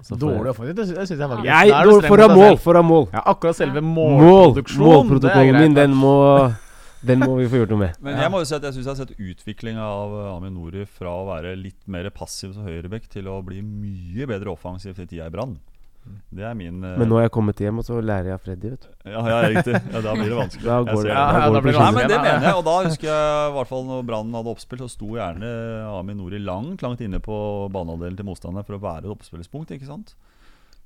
[0.03, 0.75] Så Dårlig offensivt?
[0.79, 2.87] Det, sy- det syns jeg var Jeg, Da er du dårlig For å ha mål!
[2.89, 3.05] mål!
[3.13, 4.83] Ja, akkurat selve målproduksjonen.
[4.83, 4.95] Mål!
[5.05, 5.59] målproduksjonen.
[5.61, 6.13] Min, den må,
[7.03, 7.99] den må vi få gjort noe med.
[8.03, 10.55] Men jeg må jo si at jeg syns jeg har sett utviklinga av eh, Amin
[10.55, 14.95] Nori fra å være litt mer passiv som høyrebekk til å bli mye bedre offensiv
[14.95, 15.57] i tida i Brann.
[16.33, 16.97] Det er min uh...
[16.99, 18.89] Men nå har jeg kommet hjem, og så lærer jeg av Freddy, vet du.
[19.07, 19.77] Ja, ja, riktig.
[19.77, 20.67] Ja, da blir det vanskelig.
[20.73, 22.57] Da går det, Ja, da går da det blir det Nei, men det mener jeg.
[22.57, 25.53] Og da husker jeg i hvert fall når Brann hadde oppspill, så sto gjerne
[25.93, 27.37] Amin Nori langt langt inne på
[27.73, 29.75] banehalvdelen til motstanderen for å være et oppspillspunkt.
[29.77, 30.15] ikke sant?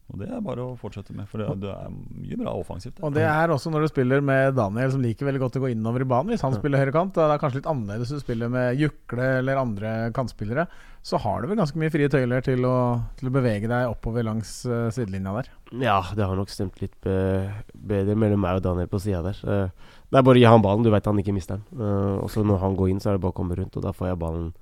[0.07, 3.01] Og det er bare å fortsette med, for det, det er mye bra offensivt.
[3.03, 5.71] Og det er også når du spiller med Daniel, som liker veldig godt å gå
[5.73, 6.31] innover i banen.
[6.31, 6.59] Hvis han Ja.
[6.61, 10.67] spiller høyrekant, da er det kanskje litt annerledes du spiller med Jukle eller andre kantspillere.
[11.03, 12.77] Så har du vel ganske mye frie tøyler til å,
[13.19, 15.49] til å bevege deg oppover langs uh, sidelinja der.
[15.83, 19.39] Ja, det har nok stemt litt be bedre mellom meg og Daniel på sida der.
[19.43, 21.67] Uh, det er bare å gi han ballen, du veit han ikke mister den.
[21.83, 23.83] Uh, og så når han går inn, så er det bare å komme rundt, og
[23.83, 24.53] da får jeg ballen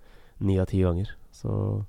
[0.41, 1.13] ni av ti ganger.
[1.33, 1.85] Så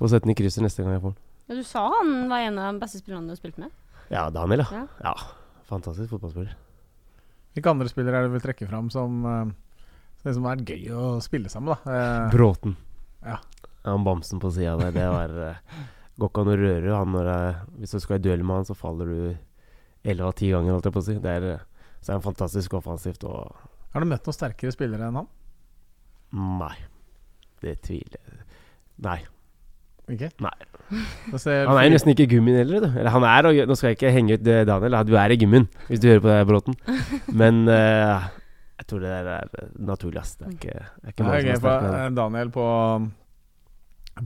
[0.00, 1.23] får sette den i krysset neste gang jeg får den.
[1.46, 3.72] Ja, du sa han var en av de beste spillerne du har spilt med.
[4.12, 4.84] Ja, Daniel, ja.
[4.84, 5.10] Ja.
[5.10, 5.14] ja.
[5.68, 6.54] Fantastisk fotballspiller.
[7.54, 9.20] Hvilke andre spillere er det du vil trekke fram som,
[10.24, 11.74] det som er gøy å spille sammen?
[11.74, 11.94] da?
[11.94, 12.76] Eh, Bråten.
[13.24, 13.38] Ja.
[13.84, 15.78] Han bamsen på sida der, det var uh,
[16.16, 18.66] Går ikke an å røre han når jeg, Hvis du skal i duell med han,
[18.68, 19.20] så faller du
[20.04, 21.16] elleve av ti ganger, holdt jeg på å si.
[21.20, 25.06] Det er, eh, så er han fantastisk offensivt og har du møtt noen sterkere spillere
[25.06, 25.26] enn han?
[26.58, 26.74] Nei.
[27.62, 28.40] Det tviler jeg
[29.06, 29.20] Nei.
[30.12, 30.28] Ikke?
[30.44, 30.52] Nei.
[30.92, 32.84] Han er jo nesten ikke i gummien heller.
[32.84, 32.88] du.
[32.98, 35.38] Eller han er, og nå skal jeg ikke henge ut eh, Daniel, du er i
[35.40, 36.76] gummien hvis du hører på det, her, Bråten.
[37.40, 38.28] Men uh,
[38.78, 40.34] jeg tror det der er eh, naturlig, ass.
[40.36, 42.66] Det er ikke, det er ikke mange okay, som er sterke med Daniel på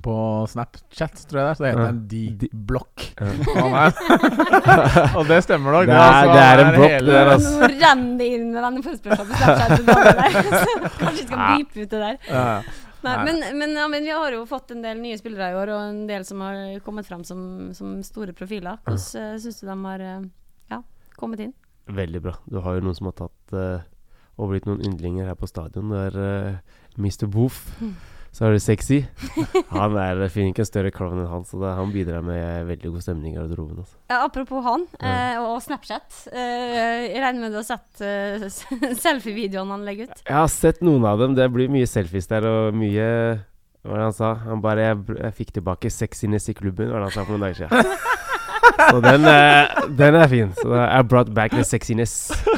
[0.05, 0.15] på
[0.53, 1.55] Snapchat, tror jeg det er.
[1.57, 1.93] Så det heter Ja.
[1.95, 2.01] en
[2.43, 3.05] D-blokk.
[3.17, 3.87] Ja.
[5.19, 5.87] Og det stemmer nok.
[5.89, 7.71] Det er- altså, det er han en blokk, det der, Nå altså.
[7.73, 9.71] renner det inn med venneforespørsel på Snapchat.
[10.99, 11.57] Kanskje vi skal Ja.
[11.57, 12.17] ut det der.
[12.29, 12.61] Ja.
[13.05, 15.71] Nei, men, men, ja, men vi har jo fått en del nye spillere i år,
[15.75, 17.41] og en del som har kommet frem som,
[17.77, 18.81] som store profiler.
[18.87, 20.27] Hvordan uh, syns du de har eh,
[20.73, 20.81] ja,
[21.21, 21.55] kommet inn?
[21.87, 22.35] Veldig bra.
[22.51, 23.87] Du har jo noen som har tatt uh,
[24.39, 25.95] og blitt noen yndlinger her på stadion.
[25.95, 27.29] Det er uh, Mr.
[27.31, 27.69] Boof.
[28.39, 29.01] Så har du Sexy.
[29.75, 32.93] Han er finner ikke en større klovn enn han, så det, han bidrar med veldig
[32.95, 33.81] god stemning i garderoben.
[33.83, 33.97] Altså.
[34.13, 36.07] Ja, apropos han eh, og Snapchat.
[36.31, 38.47] Eh, jeg regner med du har sett eh,
[39.03, 40.23] selfie-videoene han legger ut?
[40.23, 41.35] Jeg har sett noen av dem.
[41.35, 43.09] Det blir mye selfies der, og mye
[43.83, 44.33] Hva var det han sa?
[44.47, 47.49] Han bare Jeg, jeg fikk tilbake sexiness i klubben, var det han sa for noen
[47.49, 47.91] dager siden.
[48.79, 50.53] Så den, eh, den er fin.
[50.59, 52.13] Så I brought back the sexiness.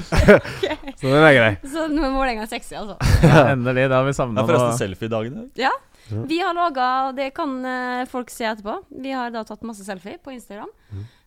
[1.00, 1.52] Så den er grei.
[1.64, 2.98] Så nå er Vålerenga sexy, altså.
[3.24, 3.86] Endelig.
[3.88, 5.46] Det har vi Det savna er forresten selfiedagene.
[5.58, 5.72] Ja.
[6.10, 6.24] Ja.
[6.26, 10.18] Vi har laga, det kan eh, folk se etterpå, vi har da tatt masse selfie
[10.18, 10.70] på Instagram.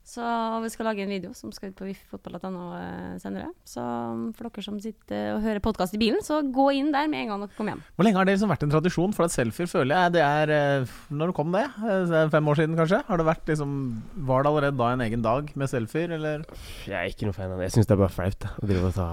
[0.03, 0.23] Så
[0.59, 3.47] vi skal lage en video som skal ut på viffotball.no uh, senere.
[3.67, 7.07] Så um, for dere som sitter og hører podkast i bilen, så gå inn der
[7.11, 7.85] med en gang dere kommer hjem.
[7.95, 9.15] Hvor lenge har det liksom vært en tradisjon?
[9.15, 11.63] For at selfier føler jeg det er eh, Når kom det?
[11.77, 12.99] kom det er Fem år siden, kanskje?
[13.07, 13.73] Har det vært liksom
[14.27, 16.43] Var det allerede da en egen dag med selfier, eller?
[16.83, 17.71] Jeg er ikke noe fan av det.
[17.71, 19.09] Jeg syns det er bare flaut å drive og ta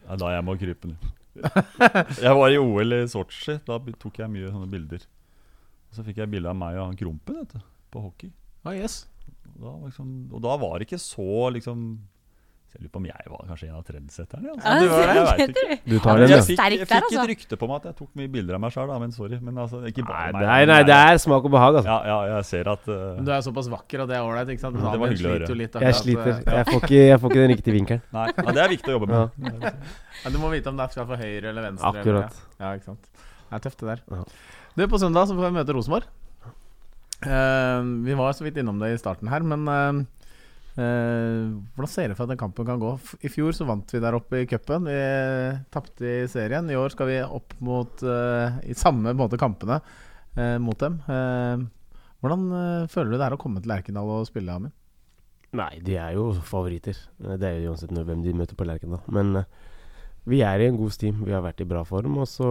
[0.00, 1.12] Det er da jeg må krype ned.
[2.24, 3.60] Jeg var i OL i Sotsji.
[3.68, 5.04] Da tok jeg mye sånne bilder.
[5.88, 8.32] Og så fikk jeg bilde av meg og han Krompen vet du, på hockey.
[8.64, 9.02] Ah, yes.
[9.62, 11.84] Da, liksom, og da var det ikke så liksom
[12.72, 14.52] Jeg lurer på om jeg var kanskje en av trendsetterne.
[14.54, 14.64] Altså.
[14.64, 15.74] Ja, du var jeg vet ikke.
[15.92, 17.18] Du tar den, jeg fikk, jeg fikk altså.
[17.20, 19.38] et rykte på meg at jeg tok mye bilder av meg sjøl, men sorry.
[19.44, 20.46] Men altså, ikke Nei, meg.
[20.48, 21.92] nei, nei, det er smak og behag, altså.
[21.92, 24.54] Ja, ja, jeg ser at uh, Men du er såpass vakker, og det er ålreit.
[24.54, 24.80] ikke sant?
[24.80, 25.58] Ja, det var hyggelig å høre.
[25.60, 26.32] litt Jeg sliter.
[26.32, 28.02] eh, Jeg får ikke, jeg får ikke den riktige vinkelen.
[28.16, 29.68] Nei, ja, det er viktig å jobbe med.
[30.24, 31.92] Ja, du må vite om det skal for høyre eller venstre.
[31.92, 32.40] Akkurat.
[32.40, 33.12] Eller, ja, ikke sant?
[33.52, 34.02] Det er tøft, det der.
[34.16, 34.24] Ja.
[34.80, 36.08] Du, På søndag så får vi møte Rosenborg.
[37.22, 40.00] Eh, vi var så vidt innom det i starten her, men uh,
[40.74, 42.96] uh, hvordan ser det for at den kampen kan gå?
[43.22, 44.88] I fjor så vant vi der oppe i cupen.
[44.90, 44.98] Vi
[45.74, 46.70] tapte i serien.
[46.70, 49.80] I år skal vi opp mot i samme måte kampene
[50.62, 50.96] mot dem.
[52.22, 52.44] Hvordan
[52.88, 54.72] føler du det er å komme til Lerkendal og spille, Amin?
[55.52, 56.96] Nei, de er jo favoritter.
[57.20, 59.02] Det er jo uansett hvem de møter på Lerkendal.
[59.12, 59.42] Men
[60.24, 61.20] vi er i en god steam.
[61.26, 62.16] Vi har vært i bra form.
[62.22, 62.48] Og så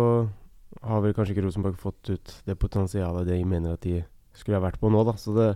[0.85, 4.65] har vel kanskje ikke Rosenborg fått ut det potensialet de mener at de skulle jeg
[4.65, 5.15] vært på nå, da.
[5.19, 5.51] Så det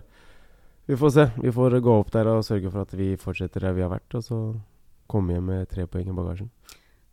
[0.86, 1.24] Vi får se.
[1.42, 4.06] Vi får gå opp der og sørge for at vi fortsetter der vi har vært,
[4.14, 4.38] og så
[5.10, 6.50] komme hjem med tre poeng i bagasjen.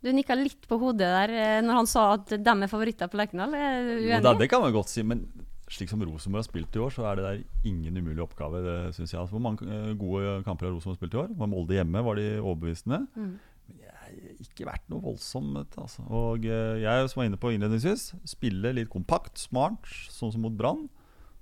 [0.04, 3.18] Du nikka litt på hodet der eh, når han sa at de er favoritter på
[3.18, 3.56] Lerkendal.
[3.56, 4.20] Er du uenig?
[4.20, 5.24] Jo, det kan man godt si, men
[5.72, 8.60] slik som Rosenborg har spilt i år, så er det der ingen umulig oppgave.
[8.64, 9.20] Det synes jeg.
[9.20, 11.32] Altså, hvor mange eh, gode kamper har Rosenborg spilt i år?
[11.40, 12.04] Var Molde hjemme?
[12.04, 13.00] Var de overbevisende?
[13.16, 13.32] Mm.
[13.64, 15.78] Men jeg har ikke vært noe voldsomt.
[15.80, 16.04] Altså.
[16.12, 20.54] Og eh, jeg som var inne på innledningsvis, spille litt kompakt, smart, sånn som mot
[20.58, 20.84] Brann.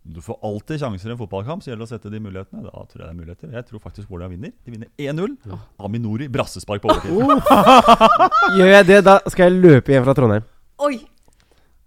[0.03, 2.65] Du får alltid sjanser i en fotballkamp, så gjelder det å sette de mulighetene.
[2.67, 3.53] Da tror jeg det er muligheter.
[3.55, 4.53] Jeg tror faktisk Vålerenga vinner.
[4.67, 5.37] De vinner 1-0.
[5.87, 7.15] Aminori brassespark på overtid.
[8.59, 10.49] Gjør jeg det, da skal jeg løpe hjem fra Trondheim.
[10.83, 10.97] Oi!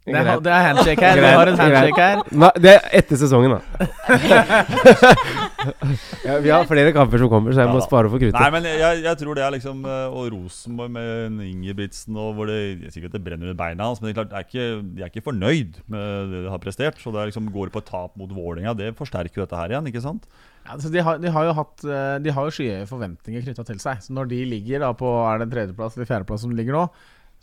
[0.06, 1.18] Det er, det er handshake her.
[1.18, 2.20] Vi har en handshake her.
[2.38, 3.88] Nei, det er etter sesongen, da.
[6.28, 8.54] ja, vi har flere kamper som kommer, så jeg Ja må spare for Nei, kruttet.
[8.54, 12.52] men jeg, jeg tror det er liksom eh, Og Rosenborg med en Ingebrigtsen og hvor
[12.52, 14.38] det jeg sier ikke at det brenner under beina hans, men det er klart, det
[14.38, 17.02] er ikke, de er ikke fornøyd med det de har prestert.
[17.02, 18.76] Så det er liksom går på et tap mot Vålerenga.
[18.78, 20.30] Det forsterker jo dette her igjen, ikke sant?
[20.66, 23.66] Ja, altså de, har, de har jo hatt eh, De har jo skyhøye forventninger knytta
[23.68, 24.06] til seg.
[24.06, 26.78] Så når de ligger da på Er det en tredjeplass eller fjerdeplass som de ligger
[26.78, 26.86] nå,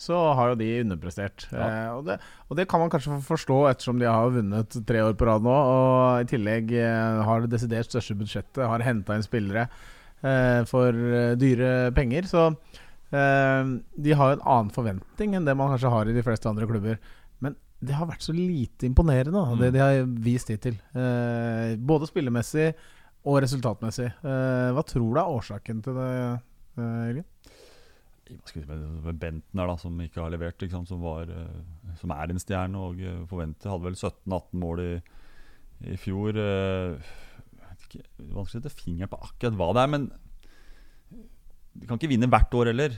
[0.03, 1.47] så har jo de underprestert.
[1.55, 1.63] Ja.
[1.69, 2.17] Eh, og, det,
[2.51, 5.55] og det kan man kanskje forstå ettersom de har vunnet tre år på rad nå,
[5.55, 9.69] og i tillegg eh, har det desidert største budsjettet, har henta inn spillere
[10.23, 12.27] eh, for eh, dyre penger.
[12.31, 12.49] Så
[13.15, 13.73] eh,
[14.07, 16.67] de har jo en annen forventning enn det man kanskje har i de fleste andre
[16.71, 16.99] klubber.
[17.43, 19.75] Men det har vært så lite imponerende, da, det Mm.
[19.75, 20.77] de har vist hittil.
[20.95, 22.73] Eh, både spillemessig
[23.27, 24.07] og resultatmessig.
[24.23, 26.11] Eh, hva tror du er årsaken til det,
[26.79, 27.27] Jørgen?
[28.49, 30.91] Si, med Bentner, da, som ikke har levert, ikke sant?
[30.91, 34.91] Som, var, eh, som er en stjerne og eh, forventer Hadde vel 17-18 mål i,
[35.93, 36.39] i fjor.
[36.41, 37.13] eh,
[37.83, 40.07] ikke, Vanskelig å sette fingeren på akkurat hva det er, men
[41.73, 42.95] de kan ikke vinne hvert år heller.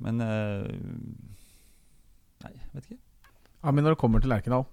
[0.00, 0.20] men
[2.40, 2.96] Nei, vet ikke.
[3.60, 4.64] Ja, men når det kommer til Lerkendal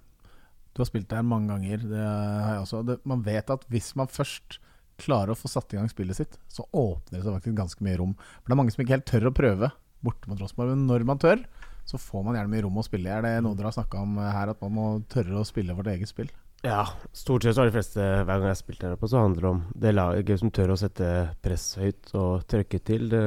[0.71, 1.83] Du har spilt der mange ganger.
[1.83, 2.81] Det har jeg også.
[2.87, 4.59] Det, man vet at hvis man først
[4.97, 7.97] klarer å få satt i gang spillet sitt, så åpner det seg faktisk ganske mye
[8.01, 8.15] rom.
[8.41, 9.71] For det er mange som ikke helt tør å prøve
[10.05, 10.73] borte mot Rosenborg.
[10.73, 11.43] Men når man tør,
[11.87, 13.13] så får man gjerne mye rom å spille.
[13.13, 15.89] Er det noe dere har snakka om her, at man må tørre å spille vårt
[15.93, 16.29] eget spill?
[16.65, 19.19] Ja, stort sett så har de fleste Hver gang jeg har spilt der oppe, så
[19.21, 21.09] handler det om det laget som tør å sette
[21.45, 23.05] press høyt og trykke til.
[23.13, 23.21] Det,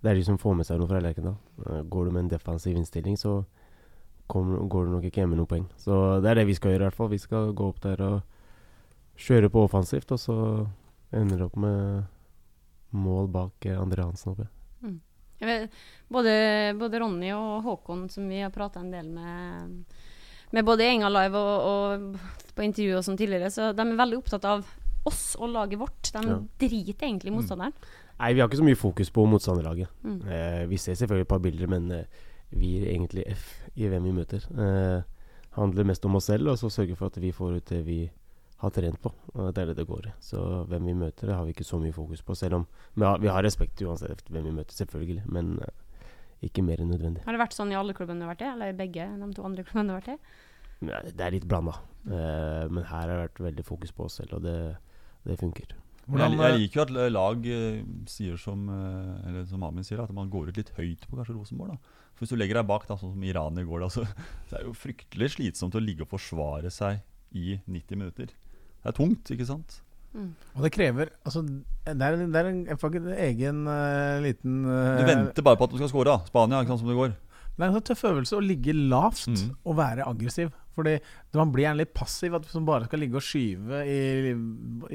[0.00, 1.36] det er de som får med seg noe fra Lerkendal.
[1.66, 3.42] Eh, Går du med en defensiv innstilling, så
[4.32, 5.68] kommer, går du nok ikke hjem med noen poeng.
[5.76, 7.12] Så det er det vi skal gjøre, i hvert fall.
[7.12, 8.20] Vi skal gå opp der og
[9.20, 10.36] kjøre på offensivt, og så
[11.12, 12.04] ender opp med
[12.90, 14.48] mål bak André Andre Hansen.
[15.40, 15.76] Jeg vet,
[16.12, 16.32] både,
[16.76, 19.84] både Ronny og Håkon, som vi har prata en del med,
[20.52, 23.96] med både i Enga Live og, og på intervju og sånn tidligere, så de er
[23.96, 24.66] veldig opptatt av
[25.08, 26.10] oss og laget vårt.
[26.12, 26.36] De Ja.
[26.60, 27.72] driter egentlig i motstanderen.
[28.20, 29.88] Nei, vi har ikke så mye fokus på motstanderlaget.
[30.04, 30.18] Mm.
[30.28, 32.04] Eh, vi ser selvfølgelig et par bilder, men eh,
[32.52, 33.46] vi gir egentlig F
[33.76, 34.44] i hvem vi møter.
[34.52, 35.02] Eh,
[35.56, 38.10] handler mest om oss selv, og så sørger for at vi får ut det vi
[38.60, 39.12] har trent på.
[39.34, 40.14] Og det er det det går i.
[40.24, 42.36] Så hvem vi møter, det har vi ikke så mye fokus på.
[42.38, 45.24] Selv om vi har, vi har respekt uansett hvem vi møter, selvfølgelig.
[45.32, 45.70] Men uh,
[46.46, 47.24] ikke mer enn nødvendig.
[47.26, 48.50] Har det vært sånn i alle klubbene du har vært i?
[48.52, 50.48] Eller i begge de to andre klubbene du har vært i?
[50.88, 51.76] Ja, det er- litt blanda.
[52.06, 54.58] Uh, men her har det vært veldig fokus på oss selv, og det,
[55.28, 55.76] det funker.
[56.10, 59.86] Hvordan, jeg, jeg eh, liker jo at lag eh, sier som eh, Eller som Amin
[59.86, 61.76] sier, at man går ut litt høyt på kanskje Rosenborg.
[61.76, 64.06] da For Hvis du legger deg bak, da sånn som Iran i går, da, så,
[64.48, 67.04] så er det jo fryktelig slitsomt å ligge og forsvare seg
[67.36, 68.32] i 90 minutter.
[68.80, 69.80] Det er tungt, ikke sant?
[70.56, 74.70] Og det krever altså, Det er, det er en, faktisk en egen uh, liten Du
[74.74, 76.08] eh, venter bare på at du skal score.
[76.08, 77.14] da Spania, ikke sant, som det går.
[77.56, 79.56] Det er en sånn tøff øvelse å ligge lavt Mm.
[79.66, 80.50] og være aggressiv.
[80.74, 80.94] Fordi
[81.34, 82.32] man blir gjerne litt passiv.
[82.34, 84.30] At man bare skal ligge og skyve i,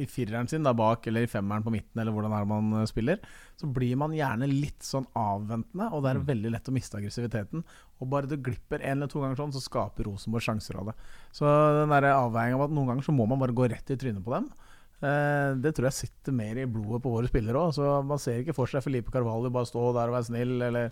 [0.01, 2.81] i fireren sin da bak, eller i femmeren på midten, eller hvordan er det man
[2.81, 3.19] eh, spiller,
[3.59, 6.25] så blir man gjerne litt sånn avventende, og det er Mm.
[6.25, 7.63] veldig lett å miste aggressiviteten.
[8.01, 10.95] Og bare det glipper en eller to ganger sånn, så skaper Rosenborg sjanser av det.
[11.31, 13.95] Så den der avveiningen av at noen ganger så må man bare gå rett i
[13.99, 14.49] trynet på dem.
[15.03, 18.05] Eh, det tror jeg sitter mer i blodet på våre spillere òg.
[18.07, 20.89] Man ser ikke for seg Felipe Carvalho bare stå der og være snill, eller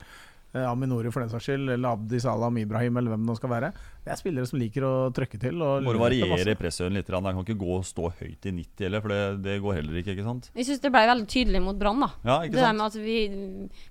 [0.54, 3.72] Aminori for den saks skyld, eller Abdi Salam Ibrahim, eller hvem det nå skal være.
[4.06, 5.62] Det er spillere som liker å trøkke til.
[5.66, 7.10] Og Må variere presshøyden litt.
[7.10, 10.00] Han kan ikke gå og stå høyt i 90 heller, for det, det går heller
[10.02, 10.14] ikke.
[10.14, 10.52] ikke sant?
[10.54, 12.12] Jeg syns det ble veldig tydelig mot Brann, da.
[12.28, 13.18] Ja, Det der med at vi,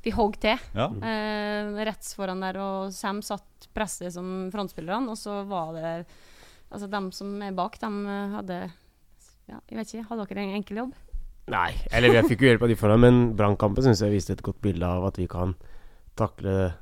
[0.06, 0.62] vi hogg til.
[0.78, 0.86] Ja.
[1.12, 5.94] Eh, rett foran der, og Sam satt presset som frontspillerne, og så var det
[6.72, 8.58] Altså, dem som er bak, dem eh, hadde
[9.50, 10.06] Ja, jeg vet ikke.
[10.08, 10.94] Hadde dere en enkel jobb?
[11.52, 14.44] Nei, eller jeg fikk jo hjelp av de foran, men Brannkampen syns jeg viste et
[14.46, 15.56] godt bilde av at vi kan
[16.18, 16.72] takle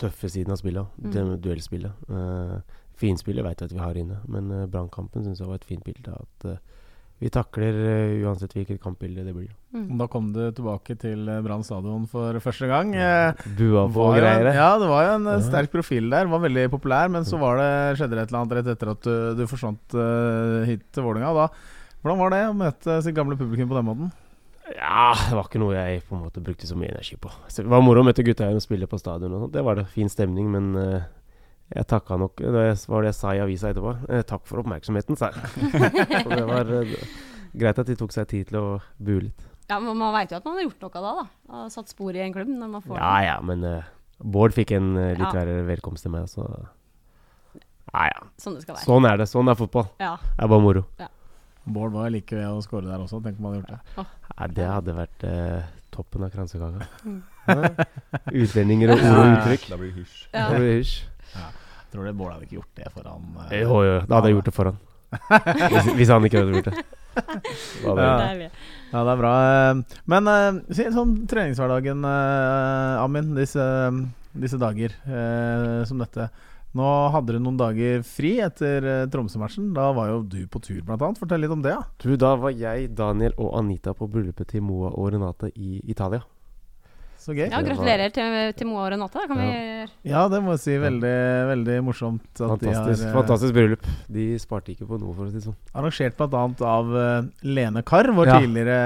[0.00, 0.86] tøffe siden av spillet.
[1.00, 1.10] Mm.
[1.12, 2.04] Det med duellspillet.
[2.08, 2.60] Uh,
[3.00, 5.84] finspillet vet jeg at vi har inne, men uh, Brannkampen syns jeg var et fint
[5.84, 6.56] bilde at uh,
[7.20, 9.50] vi takler uh, uansett hvilket kampbilde det blir.
[9.76, 9.90] Mm.
[10.00, 12.94] Da kom du tilbake til Brann stadion for første gang.
[12.96, 14.48] Ja, Bua på var greier.
[14.56, 15.36] ja, det var jo en Ja.
[15.44, 16.32] sterk profil der.
[16.32, 19.04] Var veldig populær, men så var det, skjedde det et eller annet rett etter at
[19.04, 20.00] du, du forsvant
[20.66, 21.50] hit til Vålerenga.
[22.00, 24.12] Hvordan var det å møte sitt gamle publikum på den måten?
[24.76, 27.30] Ja, det var ikke noe jeg på en måte brukte så mye energi på.
[27.50, 29.34] Så det var moro å møte gutta igjen og spille på stadion.
[29.36, 29.48] og.
[29.54, 29.86] Det var det.
[29.94, 31.02] Fin stemning, men uh,
[31.74, 32.52] jeg takka nok Det
[32.90, 33.94] var det jeg sa i avisa etterpå.
[34.06, 35.70] Uh, takk for oppmerksomheten, sa jeg.
[36.26, 36.96] Og det var uh,
[37.58, 38.66] greit at de tok seg tid til å
[38.98, 39.46] bue litt.
[39.70, 41.14] Ja, men Man vet jo at man har gjort noe da.
[41.22, 43.62] da Og Satt spor i en klubb når man får Ja ja, men
[44.18, 45.30] Bård fikk en litt Ja.
[45.32, 46.42] verre velkomst til meg, så
[47.94, 48.26] Ja ja.
[48.38, 48.58] sånn.
[48.82, 49.26] Sånn er det.
[49.30, 49.86] Sånn er fotball.
[50.02, 50.16] Ja.
[50.34, 50.82] Det er bare moro.
[51.64, 53.20] Bård var like ved å skåre der også.
[53.24, 54.06] Tenk om han hadde gjort det.
[54.40, 56.86] Nei, det hadde vært eh, toppen av kransekaka.
[57.04, 57.18] Mm.
[57.50, 57.70] Ja.
[58.44, 59.66] Utlendinger og ord og uttrykk.
[59.72, 60.20] Da blir det hysj.
[60.32, 60.46] Ja.
[60.50, 60.94] Det blir hysj.
[61.90, 64.48] Tror du Bård hadde ikke gjort det foran eh, Jo, jo, da hadde jeg gjort
[64.50, 64.76] det foran.
[65.74, 66.82] Hvis, hvis han ikke hadde gjort det.
[67.82, 68.10] Ja.
[68.92, 69.32] Ja, det er bra.
[69.48, 73.64] eh, Men eh, si sånn treningshverdagen, eh, Amin, disse,
[74.38, 76.28] disse dager eh, som dette.
[76.78, 79.72] Nå hadde du noen dager fri etter eh, Tromsø-matchen.
[79.74, 81.18] Da var jo du på tur, blant annet.
[81.18, 81.74] Fortell litt om det.
[81.74, 85.80] ja Du, da var jeg, Daniel og Anita på bryllupet til Moa og Renate i
[85.90, 86.22] Italia.
[87.20, 87.50] Så gøy.
[87.52, 89.20] Ja, gratulerer til, til Moa og Renate.
[89.20, 89.48] Da kan vi
[90.08, 90.76] Ja, det må jeg si.
[90.80, 91.10] Veldig,
[91.50, 93.84] veldig morsomt at Fantastisk, de har eh, fantastisk bryllup.
[94.16, 95.56] De sparte ikke på noe, for å si det sånn.
[95.76, 96.44] arrangert bl.a.
[96.70, 98.38] av uh, Lene Karr, vår Ja.
[98.40, 98.78] tidligere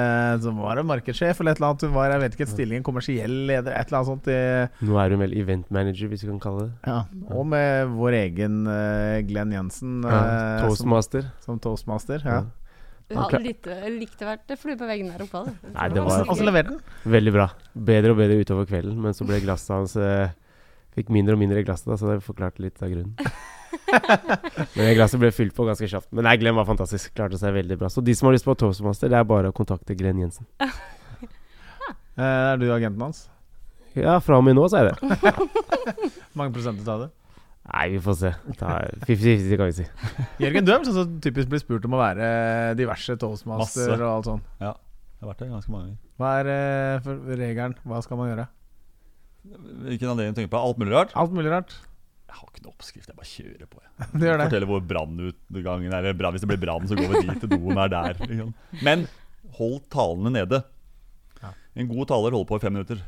[0.43, 1.87] som var markedssjef eller et eller annet.
[1.87, 4.27] Hun var, jeg vet ikke, et stillingen kommersiell leder, et eller annet sånt.
[4.35, 6.75] I, Nå er hun vel event manager, hvis vi kan kalle det.
[6.91, 6.99] ja.
[7.35, 10.19] Og med vår egen uh, Glenn Jensen Ja,
[10.59, 11.31] eh, Toastmaster.
[11.39, 12.27] Som, som toastmaster.
[12.27, 12.43] Ja.
[13.15, 15.45] Du hadde likt å vært flue på veggen der oppe.
[15.47, 15.73] da.
[15.75, 16.81] Nei, det var- så- leverte den.
[17.15, 17.49] Veldig bra.
[17.75, 20.29] Bedre og bedre utover kvelden, men så ble glasset hans eh,
[20.95, 23.17] Fikk mindre og mindre i glasset, da, så det forklarte litt av grunnen.
[24.77, 26.07] men glasset ble fylt på ganske kjapt.
[26.15, 27.11] Men nei, Glenn var fantastisk.
[27.19, 27.89] Klarte seg veldig bra.
[27.91, 30.47] Så de som har lyst på Toastmaster, det er bare å kontakte Glenn Jensen.
[32.15, 33.25] Eh, er du agenten hans?
[33.99, 35.33] Ja, fra og med nå, så er det.
[36.39, 37.09] Mange prosenter av det?
[37.65, 38.31] Nei, vi får se.
[38.61, 39.87] 50-50, kan vi si.
[40.45, 42.27] Jørgen, vel sånn som typisk blir spurt om å være
[42.77, 44.03] diverse toastmaster Masse.
[44.05, 44.51] og alt sånt.
[44.61, 46.01] Ja, Jeg har vært der ganske mange ganger.
[46.21, 47.09] Hva er eh,
[47.41, 47.75] regelen?
[47.89, 48.45] Hva skal man gjøre?
[49.89, 50.61] Hvilken anledning tenker du på?
[50.61, 51.17] Alt mulig rart?
[51.21, 51.73] Alt mulig rart.
[52.29, 53.81] Jeg har ikke noen oppskrift, jeg bare kjører på.
[53.81, 54.07] Jeg.
[54.21, 54.47] Du gjør det.
[54.51, 55.99] Forteller hvor brannutgangen er.
[56.05, 57.45] eller brann- Hvis det blir brann, så går vi dit.
[57.49, 58.21] og Doen er der.
[58.29, 58.55] liksom.
[58.85, 59.05] Men
[59.59, 60.63] hold talene nede.
[61.75, 63.01] En god taler holder på i fem minutter.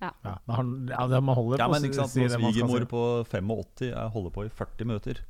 [0.00, 3.00] Ja, ja, ja, det man holder Ja, på men ikke sant, si Når svigermor på
[3.28, 5.20] 85 jeg holder på i 40 minutter,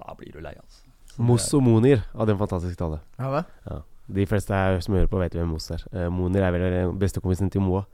[0.00, 0.52] da blir du lei.
[0.58, 0.82] altså.
[1.14, 3.00] Så Moss og Monir hadde en fantastisk tale.
[3.18, 3.44] Ja, det.
[3.70, 3.78] Ja.
[4.12, 5.82] De fleste her som hører på, vet hvem Moss er.
[5.92, 7.84] Eh, Monir er vel den bestekompisen til Moa.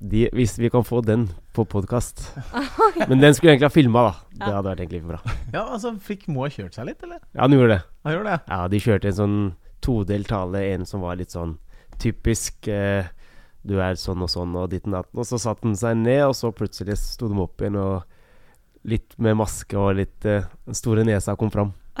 [0.00, 2.22] De, hvis vi kan få den på podkast
[3.10, 4.12] Men den skulle jeg egentlig ha filma, da.
[4.32, 5.34] Det hadde vært egentlig for bra.
[5.52, 7.18] Ja, altså Fikk Moa kjørt seg litt, eller?
[7.34, 7.80] Ja, han gjorde det.
[8.06, 8.38] Han gjorde det.
[8.48, 9.36] Ja, de kjørte en sånn
[9.84, 10.62] todelt tale.
[10.72, 11.58] En som var litt sånn
[12.00, 13.10] typisk eh,
[13.66, 15.20] Du er sånn og sånn og ditten datten.
[15.20, 18.06] Og så satte han seg ned, og så plutselig sto de opp igjen, og
[18.88, 21.74] litt med maske og litt eh, Den store nesa kom fram.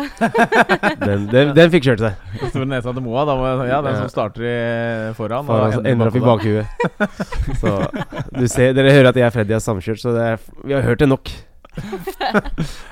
[1.04, 2.22] den, den, den fikk kjørt seg.
[2.40, 3.26] Den store nesa til Moa.
[3.28, 4.56] Da må, ja, den som starter i
[5.18, 5.50] foran.
[5.50, 6.86] og altså, ender opp i bakhuet.
[7.60, 7.76] så
[8.32, 10.86] du ser, dere hører at jeg og Freddy er samkjørt, så det er, vi har
[10.86, 11.32] hørt det nok.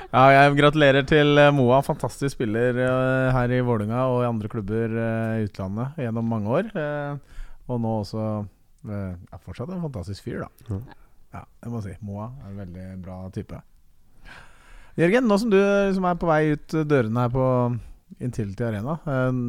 [0.09, 1.83] Ja, jeg gratulerer til eh, Moa.
[1.85, 4.95] Fantastisk spiller uh, her i Vålinga og i andre klubber
[5.37, 6.71] i utlandet gjennom mange år.
[6.73, 8.23] Uh, og nå også
[8.95, 10.49] er fortsatt en fantastisk fyr, da.
[10.69, 10.85] Mm.
[11.35, 11.93] Ja, jeg må si.
[12.09, 13.59] Moa er en veldig bra type.
[14.99, 15.59] Jørgen, nå som du
[15.95, 17.45] som er på vei ut dørene her på
[18.25, 19.43] Intility Arena, eh,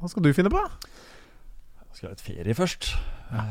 [0.00, 0.60] hva skal du finne på?
[0.60, 2.90] Jeg skal ha et ferie først.
[3.30, 3.44] Ja.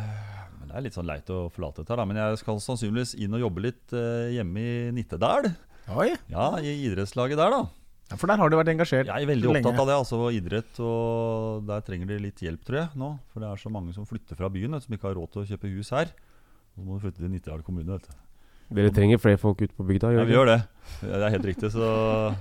[0.60, 2.06] Men Det er litt sånn leit å forlate dette, da.
[2.06, 5.50] men jeg skal sannsynligvis inn og jobbe litt eh, hjemme i Nittedal.
[5.90, 7.64] Oi, Ja, i idrettslaget der, da.
[8.10, 9.62] Ja, For der har du vært engasjert Jeg er veldig lenge.
[9.68, 10.80] opptatt av det, altså idrett.
[10.82, 13.12] Og der trenger de litt hjelp, tror jeg, nå.
[13.34, 15.44] For det er så mange som flytter fra byen, vet, som ikke har råd til
[15.44, 16.12] å kjøpe hus her.
[16.76, 18.26] Så må du flytte til Nittedal kommune, vet du.
[18.70, 20.12] Dere trenger flere folk ute på bygda?
[20.14, 20.60] Ja, vi gjør det.
[21.02, 21.72] Det er helt riktig.
[21.74, 21.88] Så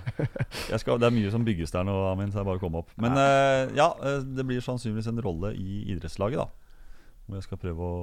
[0.73, 2.65] jeg skal, det er mye som bygges der nå, Amin, så det er bare å
[2.65, 2.91] komme opp.
[3.01, 6.49] Men eh, ja, eh, det blir sannsynligvis en rolle i idrettslaget, da.
[7.29, 8.03] Hvor jeg skal prøve å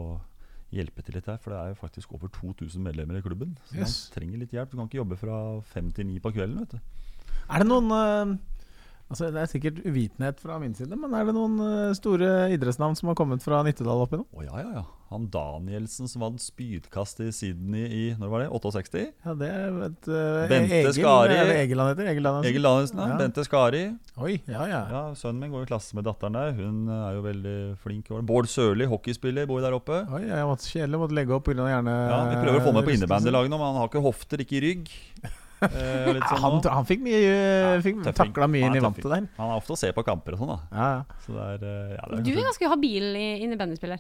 [0.74, 1.38] hjelpe til litt her.
[1.42, 3.54] For det er jo faktisk over 2000 medlemmer i klubben.
[3.70, 3.94] Så Yes.
[4.10, 4.72] man trenger litt hjelp.
[4.74, 5.38] Du kan ikke jobbe fra
[5.70, 7.05] fem til ni på kvelden, vet du.
[7.46, 8.36] Er det noen eh,
[9.06, 12.98] Altså Det er sikkert uvitenhet fra min side, men er det noen eh, store idrettsnavn
[12.98, 14.26] som har kommet fra Nittedal oppi nå?
[14.34, 14.86] Å ja, ja, ja.
[15.12, 18.48] Han Danielsen som vant spydkast i Sydney i når var det?
[18.50, 19.04] 68?
[19.22, 21.36] Ja, det er et uh, Bente Egil, Skari.
[21.38, 22.10] Er det Egil han heter?
[22.10, 22.50] Egil Danielsen?
[22.50, 23.08] Egil Danielsen, ja.
[23.14, 23.20] Ja.
[23.22, 23.84] Bente Skari.
[24.18, 24.82] Oi, ja, ja.
[24.90, 26.58] Ja, Sønnen min går i klasse med datteren der.
[26.58, 28.10] Hun er jo veldig flink.
[28.26, 30.02] Bård Sørli, hockeyspiller, bor der oppe.
[30.10, 31.70] Oi, jeg måtte kjedelig, måtte legge opp pga.
[31.70, 31.98] hjerne...
[32.10, 34.66] Ja, Vi prøver å få med på innebandylaget nå, men han har ikke hofter, ikke
[34.66, 34.96] rygg.
[35.64, 39.28] Eh, litt sånn han, han fikk mye Fikk takla mye inn i vantet der.
[39.38, 40.58] Han er ofte å se på kamper og sånn, da.
[40.76, 41.20] Ja, ja.
[41.26, 44.00] Så det er, eh, ja, det er Du er ganske habil i- innebandyspiller.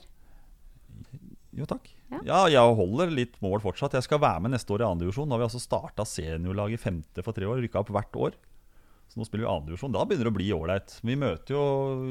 [1.56, 1.88] Jo, takk.
[2.12, 2.20] Ja.
[2.28, 2.40] Ja.
[2.52, 3.94] jeg holder litt mål fortsatt.
[3.96, 5.28] Jeg skal være med neste år i andredivisjon.
[5.30, 7.62] Nå har vi altså starta seniorlaget i femte for tre år.
[7.64, 8.36] Rykka opp hvert år.
[9.08, 9.94] Så nå spiller vi andredivisjon.
[9.96, 10.98] Da begynner det å bli ålreit.
[11.06, 11.64] Vi møter jo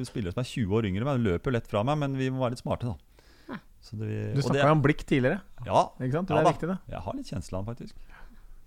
[0.08, 1.98] spillere som er 20 år yngre, men løper lett fra meg.
[2.00, 3.58] Men vi må være litt smarte, da.
[3.84, 5.42] Så det, Du snakka jo om blikk tidligere.
[5.66, 6.28] Ja, Ikke sant?
[6.30, 6.52] Det ja er da.
[6.54, 6.78] viktig, det.
[6.88, 7.94] Jeg har litt kjensle av han, faktisk.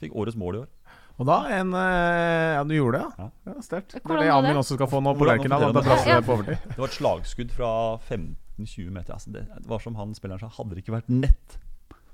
[0.01, 0.71] Fikk årets mål i år.
[1.17, 3.29] Og da en eh, Ja, du gjorde det, ja?
[3.49, 3.61] Ja.
[3.65, 3.95] Sterkt.
[3.97, 5.71] Det er det Amin også skal få nå på Lerkendal.
[5.73, 6.01] Det ja.
[6.05, 6.25] det.
[6.27, 6.67] på overtid.
[6.69, 7.71] Det var et slagskudd fra
[8.09, 9.15] 15-20 meter.
[9.17, 11.57] Altså det, var som han spilleren sa, hadde det ikke vært nett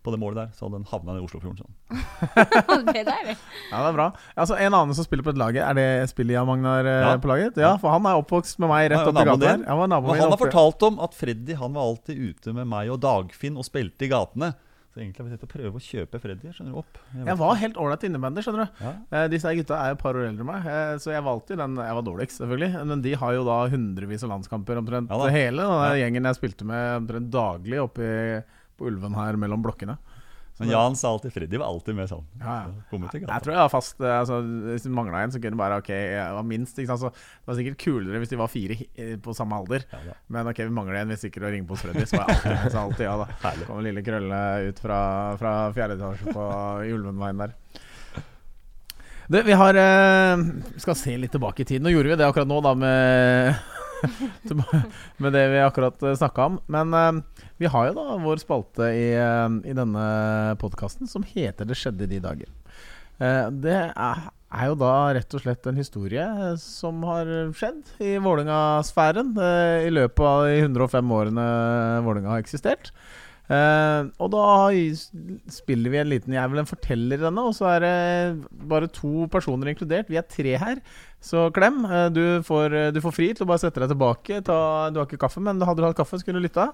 [0.04, 1.64] på det målet der, så hadde den havna i Oslofjorden.
[1.64, 2.02] Sånn.
[2.90, 3.36] det er deilig.
[3.70, 4.08] Ja, det er bra.
[4.36, 7.14] Altså, En annen som spiller på et laget, er det Spillia Magnar eh, Ja.
[7.24, 7.60] på laget?
[7.60, 9.64] Ja, for han er oppvokst med meg rett oppi gata her.
[9.70, 13.60] Han han har fortalt om at Freddy han var alltid ute med meg og Dagfinn
[13.60, 14.52] og spilte i gatene.
[14.94, 16.98] Så egentlig har vi sett å prøve å kjøpe Freddy skjønner du, opp.
[17.18, 18.84] Jeg Jeg var helt ålreit innebandy, skjønner du.
[18.86, 18.92] Ja.
[19.10, 21.58] Eh, disse gutta er jo et par år eldre enn meg, eh, så jeg valgte
[21.58, 22.86] den Jeg var dårligst, selvfølgelig.
[22.92, 25.96] Men de har jo da hundrevis av landskamper omtrent Ja hele den Ja.
[26.06, 28.44] gjengen jeg spilte med omtrent daglig oppe
[28.78, 29.98] på Ulven her mellom blokkene.
[30.54, 32.26] Så Men Jan sa alltid Freddy var alltid med sånn.
[32.38, 32.82] Ja, ja.
[32.92, 34.38] Kom Jeg tror jeg var fast eh, altså,
[34.68, 36.78] Hvis det mangla en, så kunne det bare Ok, jeg var minst.
[36.78, 37.02] Ikke sant?
[37.02, 39.88] Så det var sikkert kulere hvis de var fire eh, på samme alder.
[39.90, 40.14] Ja.
[40.36, 41.10] Men ok, vi mangler en.
[41.10, 42.06] Vi stikker og ringer på hos Freddy.
[42.06, 43.28] Så var jeg alltid, så alltid ja da.
[43.48, 43.68] Herlig.
[43.72, 45.00] Kommer lille Krølle ut fra,
[45.42, 46.48] fra fjerde etasje på
[46.94, 47.58] Ulvenveien der.
[49.34, 50.48] Du, vi har eh,
[50.86, 51.82] Skal se litt tilbake i tid.
[51.82, 53.56] Nå gjorde vi det akkurat nå, da, med
[55.24, 56.62] Med det vi akkurat snakka om.
[56.70, 57.33] Men eh,
[57.64, 60.06] vi har jo da vår spalte i, eh, i denne
[60.60, 62.52] podkasten som heter 'Det skjedde de dager'.
[63.20, 66.26] Eh, det er, jo da rett og slett en historie
[66.58, 71.46] som har skjedd i Vålerenga-sfæren eh, i løpet av de 105 årene
[72.04, 72.92] Vålerenga har eksistert.
[73.52, 74.44] Eh, og da
[75.52, 78.60] spiller vi en liten Jeg er vel en forteller i denne, og så er det
[78.70, 80.12] bare to personer inkludert.
[80.12, 80.80] Vi er tre her,
[81.24, 81.82] så klem.
[81.84, 84.40] Uh, du, får, eh, du får fri til å bare sette deg tilbake.
[84.48, 84.58] Ta,
[84.94, 86.70] du har ikke kaffe, men hadde du hatt kaffe, skulle du lytta.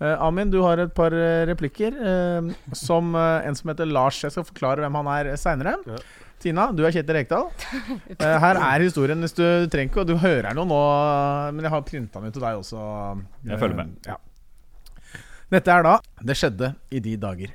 [0.00, 1.12] Uh, Amin, du har et par
[1.48, 2.00] replikker.
[2.76, 4.22] som en som heter Lars.
[4.22, 5.76] Jeg skal forklare hvem han er seinere.
[5.88, 6.00] Ja.
[6.38, 7.48] Tina, du er Kjetil Rekdal.
[8.22, 9.18] Her er historien.
[9.24, 10.80] Hvis du, du trenger ikke Du hører noe nå,
[11.56, 12.86] men jeg har printa den ut til deg også.
[13.50, 13.96] Jeg følger med.
[14.06, 14.20] Ja.
[15.48, 17.54] Dette er da Det skjedde i de dager.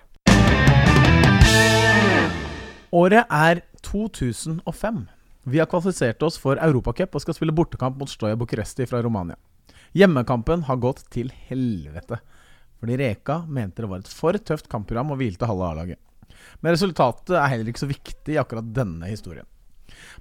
[2.93, 5.03] Året er 2005.
[5.45, 9.37] Vi har kvalifisert oss for Europacup og skal spille bortekamp mot Stoja Bucuresti fra Romania.
[9.93, 12.17] Hjemmekampen har gått til helvete.
[12.81, 16.01] Fordi Reka mente det var et for tøft kampprogram og hvilte halve A-laget.
[16.65, 19.45] Men resultatet er heller ikke så viktig i akkurat denne historien.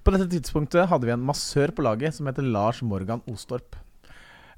[0.05, 3.81] På dette tidspunktet hadde vi en massør på laget som heter Lars Morgan Ostorp.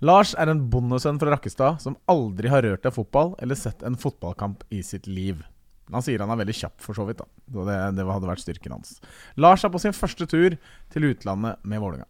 [0.03, 3.99] Lars er en bondesønn fra Rakkestad som aldri har rørt en fotball eller sett en
[4.01, 5.45] fotballkamp i sitt liv.
[5.92, 7.20] Han sier han er veldig kjapp, for så vidt.
[7.20, 8.99] da det, det hadde vært styrken hans.
[9.36, 10.57] Lars er på sin første tur
[10.95, 12.09] til utlandet med Vålerenga.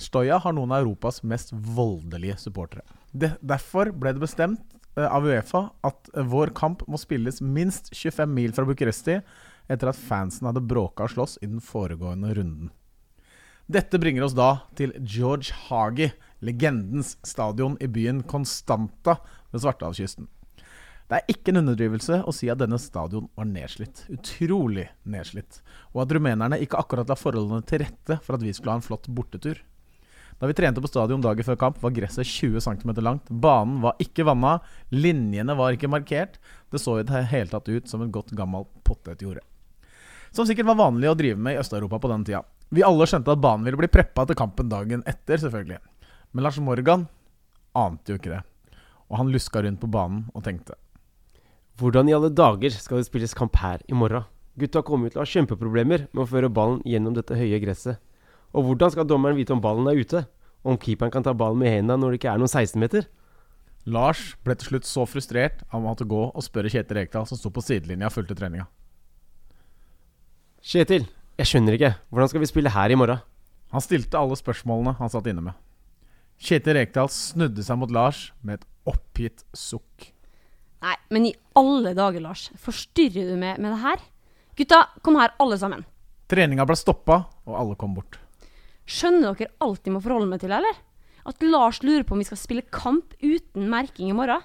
[0.00, 2.84] Stoja har noen av Europas mest voldelige supportere.
[3.12, 4.62] De, derfor ble det bestemt
[4.98, 9.20] eh, av Uefa at eh, vår kamp må spilles minst 25 mil fra Bucuresti
[9.70, 12.72] etter at fansen hadde bråka og slåss i den foregående runden.
[13.70, 16.10] Dette bringer oss da til George Hagi,
[16.44, 19.18] legendens stadion i byen Constanta
[19.50, 20.28] ved Svartehavskysten.
[21.04, 24.06] Det er ikke en underdrivelse å si at denne stadion var nedslitt.
[24.14, 25.60] Utrolig nedslitt.
[25.92, 28.86] Og at rumenerne ikke akkurat la forholdene til rette for at vi skulle ha en
[28.86, 29.60] flott bortetur.
[30.40, 33.28] Da vi trente på stadion dagen før kamp, var gresset 20 cm langt.
[33.28, 34.56] Banen var ikke vanna,
[34.90, 36.40] linjene var ikke markert.
[36.72, 39.44] Det så i det hele tatt ut som et godt gammelt potetjorde.
[40.34, 42.42] Som sikkert var vanlig å drive med i Øst-Europa på den tida.
[42.74, 45.78] Vi alle skjønte at banen ville bli preppa til kampen dagen etter, selvfølgelig.
[46.34, 47.06] Men Lars Morgan
[47.78, 48.42] ante jo ikke det.
[49.10, 50.74] Og han luska rundt på banen og tenkte.
[51.78, 54.26] Hvordan i alle dager skal det spilles kamp her i morgen?
[54.58, 57.98] Gutta kommer til å ha kjempeproblemer med å føre ballen gjennom dette høye gresset.
[58.54, 60.22] Og hvordan skal dommeren vite om ballen er ute?
[60.62, 63.08] Om keeperen kan ta ballen med hendene når det ikke er noen 16-meter?
[63.90, 67.36] Lars ble til slutt så frustrert at han måtte gå og spørre Kjetil Rekdal, som
[67.36, 68.64] sto på sidelinja og fulgte treninga.
[70.64, 71.04] Kjetil,
[71.36, 71.92] jeg skjønner ikke.
[72.08, 73.20] Hvordan skal vi spille her i morgen?
[73.74, 75.58] Han stilte alle spørsmålene han satt inne med.
[76.44, 80.10] Kjetil Rekdal snudde seg mot Lars med et oppgitt sukk.
[80.84, 82.50] Nei, men i alle dager, Lars.
[82.60, 84.02] Forstyrrer du meg med det her?
[84.58, 85.86] Gutta, kom her, alle sammen.
[86.28, 88.18] Treninga ble stoppa, og alle kom bort.
[88.84, 90.76] Skjønner dere alt de må forholde meg til, eller?
[91.24, 94.44] At Lars lurer på om vi skal spille kamp uten merking i morgen?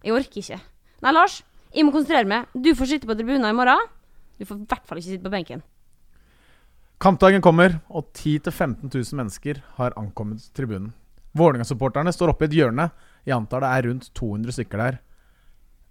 [0.00, 0.60] Jeg orker ikke.
[1.04, 1.42] Nei, Lars,
[1.76, 2.48] jeg må konsentrere meg.
[2.56, 3.84] Du får sitte på tribunen i morgen.
[4.40, 5.60] Du får i hvert fall ikke sitte på benken.
[7.04, 10.94] Kampdagen kommer, og 10 000-15 000 mennesker har ankommet tribunen.
[11.34, 12.88] Vålerenga-supporterne står oppe i et hjørne.
[13.26, 14.98] Jeg antar det er rundt 200 stykker der.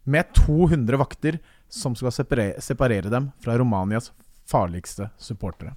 [0.04, 1.40] Med 200 vakter
[1.72, 4.12] som skal separere, separere dem fra Romanias
[4.50, 5.76] farligste supportere.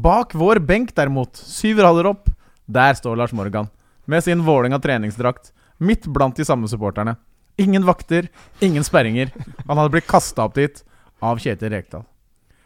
[0.00, 2.30] Bak vår benk, derimot, syv rader opp,
[2.66, 3.68] der står Lars Morgan
[4.10, 7.16] med sin Vålerenga treningsdrakt, midt blant de samme supporterne.
[7.60, 8.28] Ingen vakter,
[8.60, 9.30] ingen sperringer.
[9.66, 10.80] Han hadde blitt kasta opp dit
[11.20, 12.06] av Kjetil Rekdal.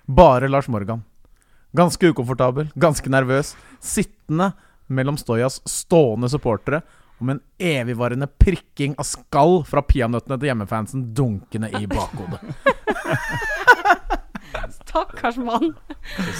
[0.06, 1.02] Bare Lars Morgan.
[1.74, 4.52] Ganske ukomfortabel, ganske nervøs, sittende
[4.86, 6.80] mellom Stojas stående supportere
[7.18, 12.40] og med en evigvarende prikking av skall fra peanøttene til hjemmefansen dunkende i bakhodet.
[14.80, 15.74] Stakkars mann.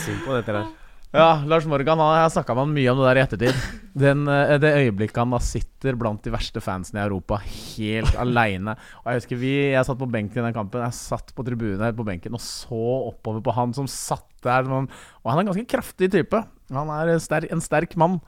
[0.05, 0.73] Synd på dette der.
[1.15, 3.59] Ja, Lars Morgan han, jeg har snakka med han mye om det der i ettertid.
[4.03, 8.75] Den, eh, det øyeblikket han da sitter blant de verste fansene i Europa, helt aleine.
[9.05, 10.83] Og Jeg husker vi, jeg satt på benken i den kampen.
[10.83, 12.81] Jeg satt på tribunen her på benken og så
[13.13, 14.67] oppover på han som satt der.
[14.67, 16.43] Og han er en ganske kraftig type.
[16.73, 18.21] Han er en sterk mann.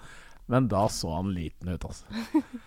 [0.47, 2.07] Men da så han liten ut, altså.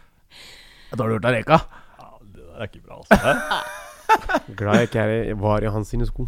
[0.90, 1.60] Hva har du hørt av Reka?
[2.00, 3.60] Ja, det der er ikke bra, altså.
[4.60, 6.26] Glad jeg ikke er, var i hans sine sko.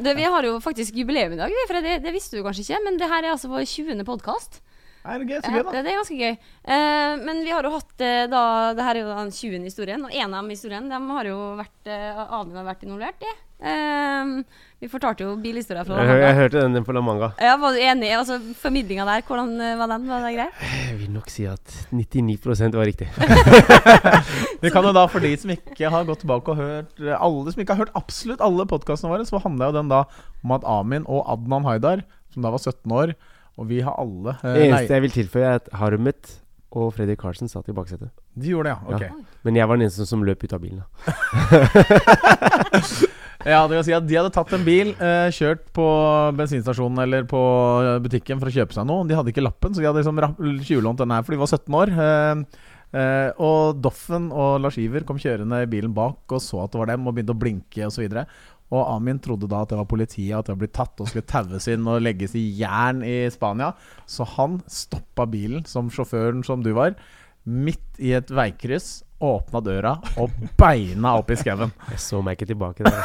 [0.00, 2.82] Det, vi har jo faktisk jubileum i dag, for det, det visste du kanskje ikke.
[2.86, 4.04] Men det her er altså vår 20.
[4.08, 4.60] podkast.
[5.00, 5.38] Er det gøy?
[5.40, 5.72] Så gøy, da.
[5.72, 6.34] det, det er ganske gøy.
[6.68, 8.42] Uh, men vi har jo hatt uh, da
[8.76, 9.68] Det her er jo den 20.
[9.68, 13.24] historien, og en av dem historien de har jo vært uh, Admin har vært involvert
[13.24, 13.32] i.
[13.60, 14.30] Eh,
[14.80, 16.14] vi fortalte jo bilhistorier fra Jeg, Manga.
[16.16, 17.26] jeg jeg, hørte den på La Manga.
[17.44, 18.08] Ja, var du enig?
[18.16, 20.06] Altså, Formidlinga der, hvordan eh, var den?
[20.08, 20.46] Var det grei?
[20.88, 23.08] Jeg vil nok si at 99% var riktig.
[24.64, 27.60] Vi kan jo da, for de som ikke har gått tilbake og hørt Alle som
[27.60, 30.00] ikke har hørt absolutt alle podkastene våre, så handla jo den da
[30.40, 33.12] om at Amin og Adnan Haidar, som da var 17 år
[33.60, 36.38] Og vi har alle eh, Det eneste jeg vil tilføye, er at Harmet
[36.70, 38.12] og Fredrik Karlsen satt i baksetet.
[38.38, 38.94] De gjorde det, ja.
[38.94, 39.02] Ok.
[39.02, 39.38] Ja.
[39.42, 40.84] Men jeg var den eneste som løp ut av bilen.
[40.86, 40.86] da.
[43.48, 45.86] Ja, det vil si at De hadde tatt en bil, eh, kjørt på
[46.36, 47.40] bensinstasjonen eller på
[47.80, 49.06] eh, butikken for å kjøpe seg noe.
[49.08, 51.78] De hadde ikke lappen, så de hadde liksom tjuvlånt denne her, for de var 17
[51.80, 51.94] år.
[52.90, 56.80] Eh, og Doffen og Lars Iver kom kjørende i bilen bak og så at det
[56.82, 58.02] var dem, og begynte å blinke osv.
[58.04, 58.26] Og, så
[58.70, 61.26] og Amin trodde da at det var politiet, at det var blitt tatt og skulle
[61.26, 63.72] taues inn og legges i jern i Spania.
[64.06, 66.94] Så han stoppa bilen, som sjåføren som du var,
[67.42, 69.00] midt i et veikryss.
[69.20, 71.68] Åpna døra og beina opp i skauen.
[71.92, 73.00] Jeg så meg ikke tilbake der.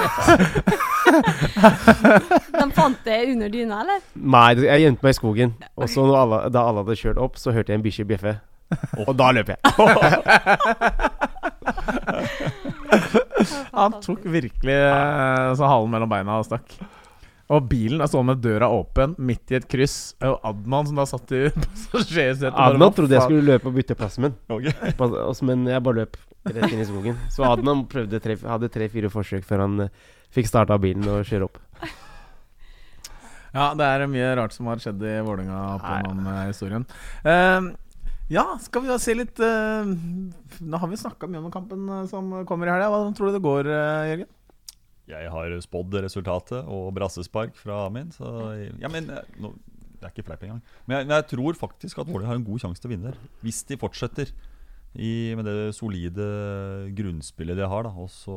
[2.55, 3.99] De fant det under dyna, eller?
[4.16, 5.53] Nei, jeg gjemte meg i skogen.
[5.78, 8.34] Og så når alle, da alle hadde kjørt opp, så hørte jeg en bikkje bjeffe.
[9.05, 9.59] Og da løp jeg.
[13.76, 16.68] Han tok virkelig eh, så halen mellom beina og stakk.
[17.53, 20.15] Og bilen er sånn med døra åpen, midt i et kryss.
[20.25, 24.27] Og Adnan, som da satt i passasjersetet Adnan trodde jeg skulle løpe og bytte plassen
[24.27, 24.71] min, Ok.
[25.05, 26.17] Altså, men jeg bare løp
[26.49, 27.19] rett inn i skogen.
[27.33, 28.07] Så Adnan tre,
[28.41, 31.61] hadde tre-fire forsøk før han eh, fikk starta bilen og kjøre opp.
[33.55, 36.87] Ja, det er mye rart som har skjedd i Vålerenga på gjennom eh, historien.
[37.23, 37.69] Uh,
[38.27, 42.33] ja, skal vi da se litt uh, Nå har vi snakka mye om kampen som
[42.49, 42.89] kommer i helga.
[42.89, 43.69] Hva tror du det går,
[44.09, 44.31] Jørgen?
[45.10, 48.10] Jeg har spådd resultatet og brassespark fra Amin.
[48.14, 48.26] Så
[48.82, 49.53] ja, men eh, nå,
[49.99, 50.64] Det er ikke fleip engang.
[50.88, 53.20] Men jeg, jeg tror faktisk at Vålerenga har en god sjanse til å vinne der.
[53.45, 54.34] Hvis de fortsetter
[54.95, 56.26] i, med det solide
[56.95, 58.36] grunnspillet de har, da, og så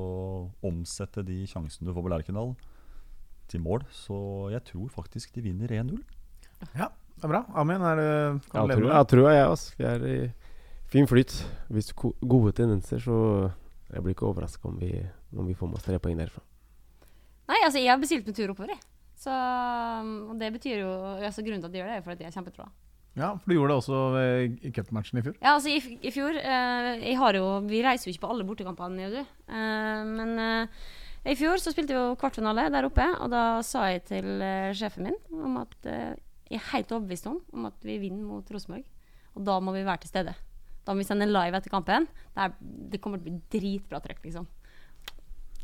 [0.67, 2.53] omsette de sjansene du får på Lerkendal,
[3.49, 3.87] til mål.
[3.95, 4.19] Så
[4.53, 6.03] jeg tror faktisk de vinner 1-0.
[6.75, 7.45] Ja, det er bra.
[7.57, 8.11] Amin, er det,
[8.51, 9.11] kan du leve tror, med ja, det?
[9.15, 9.79] tror jeg, altså.
[9.79, 10.19] Vi er i
[10.93, 11.39] fin flyt.
[11.73, 13.19] Hvis gode tendenser, så
[13.89, 14.79] jeg blir ikke overraska om,
[15.39, 16.45] om vi får med oss tre poeng derfra.
[17.49, 18.83] Nei, altså, jeg har bestilt en tur oppover, jeg.
[19.19, 22.31] Så, og det betyr jo altså, Grunnen til at de gjør det, er fordi jeg
[22.31, 22.69] er kjempetroa.
[23.19, 25.35] Ja, for du gjorde det også ved- i cupmatchen i fjor.
[25.43, 29.19] Ja, altså i, i fjor eh, jo, Vi reiser jo ikke på alle bortekampene, du.
[29.19, 30.85] Eh, men eh,
[31.27, 34.71] i fjor så spilte vi jo kvartfinale der oppe, og da sa jeg til eh,
[34.77, 36.15] sjefen min om at eh,
[36.49, 38.87] jeg er helt overbevist om, om at vi vinner mot Rosenborg.
[39.35, 40.37] Og da må vi være til stede.
[40.87, 42.07] Da må vi sende live etter kampen.
[42.07, 42.55] Det, er,
[42.95, 44.47] det kommer til å bli dritbra trøkk, liksom.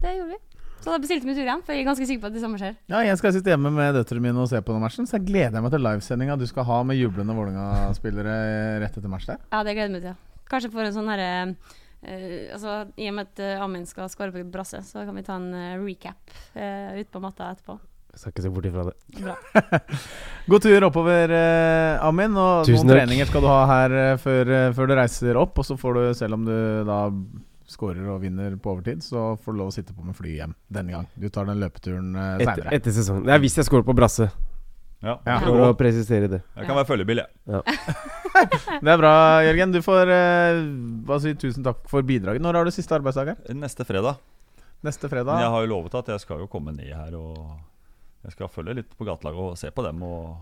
[0.02, 0.63] Det gjorde vi.
[0.84, 2.58] Så da bestilte vi tur igjen, for jeg er ganske sikker på at det samme
[2.60, 2.74] skjer.
[2.92, 5.30] Ja, jeg skal sitte hjemme med døtrene mine og se på den matchen, så jeg
[5.30, 8.34] gleder meg til livesendinga du skal ha med jublende Vålerenga-spillere
[8.84, 9.40] rett etter match der.
[9.48, 10.20] Ja, det gleder jeg meg til.
[10.50, 11.30] Kanskje for en sånn herre
[12.04, 15.22] Uh, altså, I og med at uh, Amin skal skåre på brasse, så kan vi
[15.24, 17.78] ta en uh, recap uh, ute på matta etterpå.
[18.12, 18.92] Jeg skal ikke se bort ifra det.
[19.24, 19.78] Bra.
[20.52, 22.36] God tur oppover, eh, Amin.
[22.38, 23.00] Og Tusen noen takk.
[23.00, 25.58] treninger skal du ha her før, før du reiser opp.
[25.58, 26.54] Og så får du, selv om du
[26.86, 27.00] da
[27.74, 30.54] scorer og vinner på overtid, så får du lov å sitte på med fly hjem
[30.72, 31.06] denne gang.
[31.18, 32.74] Du tar den løpeturen uh, Etter, seinere.
[32.78, 33.26] etter sesongen.
[33.28, 34.30] Det er hvis jeg scorer på brasse,
[35.04, 35.18] Ja.
[35.28, 35.38] Ja.
[35.44, 36.40] for å presisere det.
[36.56, 37.28] Jeg kan være følgebil, jeg.
[38.84, 39.12] Det er bra,
[39.46, 39.74] Jørgen.
[39.74, 40.62] Du får uh,
[41.06, 42.42] bare si tusen takk for bidraget.
[42.42, 43.54] Når har du siste arbeidsdag her?
[43.54, 44.16] Neste fredag.
[44.84, 45.40] Neste Men fredag?
[45.44, 47.36] jeg har jo lovet at jeg skal jo komme ned her og
[48.24, 50.34] Jeg skal følge litt på gatelaget og se på dem og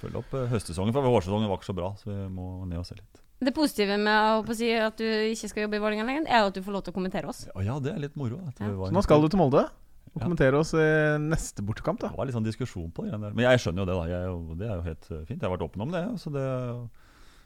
[0.00, 0.92] følge opp eh, høstsesongen.
[0.94, 3.20] For vårsesongen var ikke så bra, så vi må ned og se litt.
[3.38, 6.56] Det positive med å si at du ikke skal jobbe i Vålerenga lenger, er at
[6.56, 7.44] du får lov til å kommentere oss.
[7.62, 8.40] Ja, det er litt moro.
[8.42, 8.50] Ja.
[8.58, 10.24] Så nå skal du til Molde og Ja.
[10.24, 10.86] kommentere oss i
[11.22, 12.00] neste bortekamp.
[12.00, 13.18] da Det var litt sånn diskusjon på det.
[13.20, 14.06] Men jeg skjønner jo det, da.
[14.10, 15.38] Jeg, det er jo helt eh, fint.
[15.38, 16.02] Jeg har vært åpen om det.
[16.18, 16.42] Så det,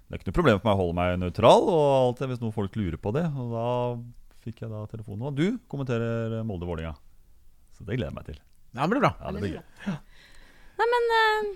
[0.09, 2.41] det er ikke noe problem for meg å holde meg nøytral og alt det, hvis
[2.41, 3.27] noen folk lurer på det.
[3.37, 3.67] Og da
[4.47, 5.27] fikk jeg da telefonen.
[5.29, 6.95] Og du kommenterer Molde-Vålinga.
[7.77, 8.41] Så det gleder jeg meg til.
[8.73, 9.13] Ja, det blir bra.
[9.21, 9.99] Ja, det blir gøy.
[10.81, 11.53] Nei, men eh,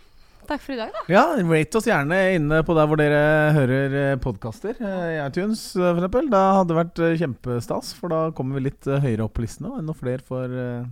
[0.49, 1.03] takk for i dag, da.
[1.13, 3.23] Ja, rate oss gjerne inne på der hvor dere
[3.57, 4.79] hører podkaster.
[4.81, 6.31] I iTunes eh, eksempel.
[6.33, 9.45] Da hadde det vært eh, kjempestas, for da kommer vi litt eh, høyere opp på
[9.45, 9.73] listene.
[9.75, 10.89] Og enda flere får eh,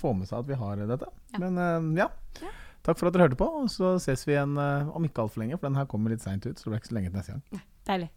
[0.00, 1.10] få med seg at vi har dette.
[1.34, 1.42] Ja.
[1.44, 2.10] Men eh, ja.
[2.42, 2.52] Ja.
[2.84, 3.48] Takk for at dere hørte på.
[3.62, 6.24] Og så ses vi igjen eh, om ikke altfor lenge, for den her kommer litt
[6.24, 6.58] seint ut.
[6.58, 7.64] Så det blir ikke så lenge til neste gang.
[7.88, 8.10] Deilig.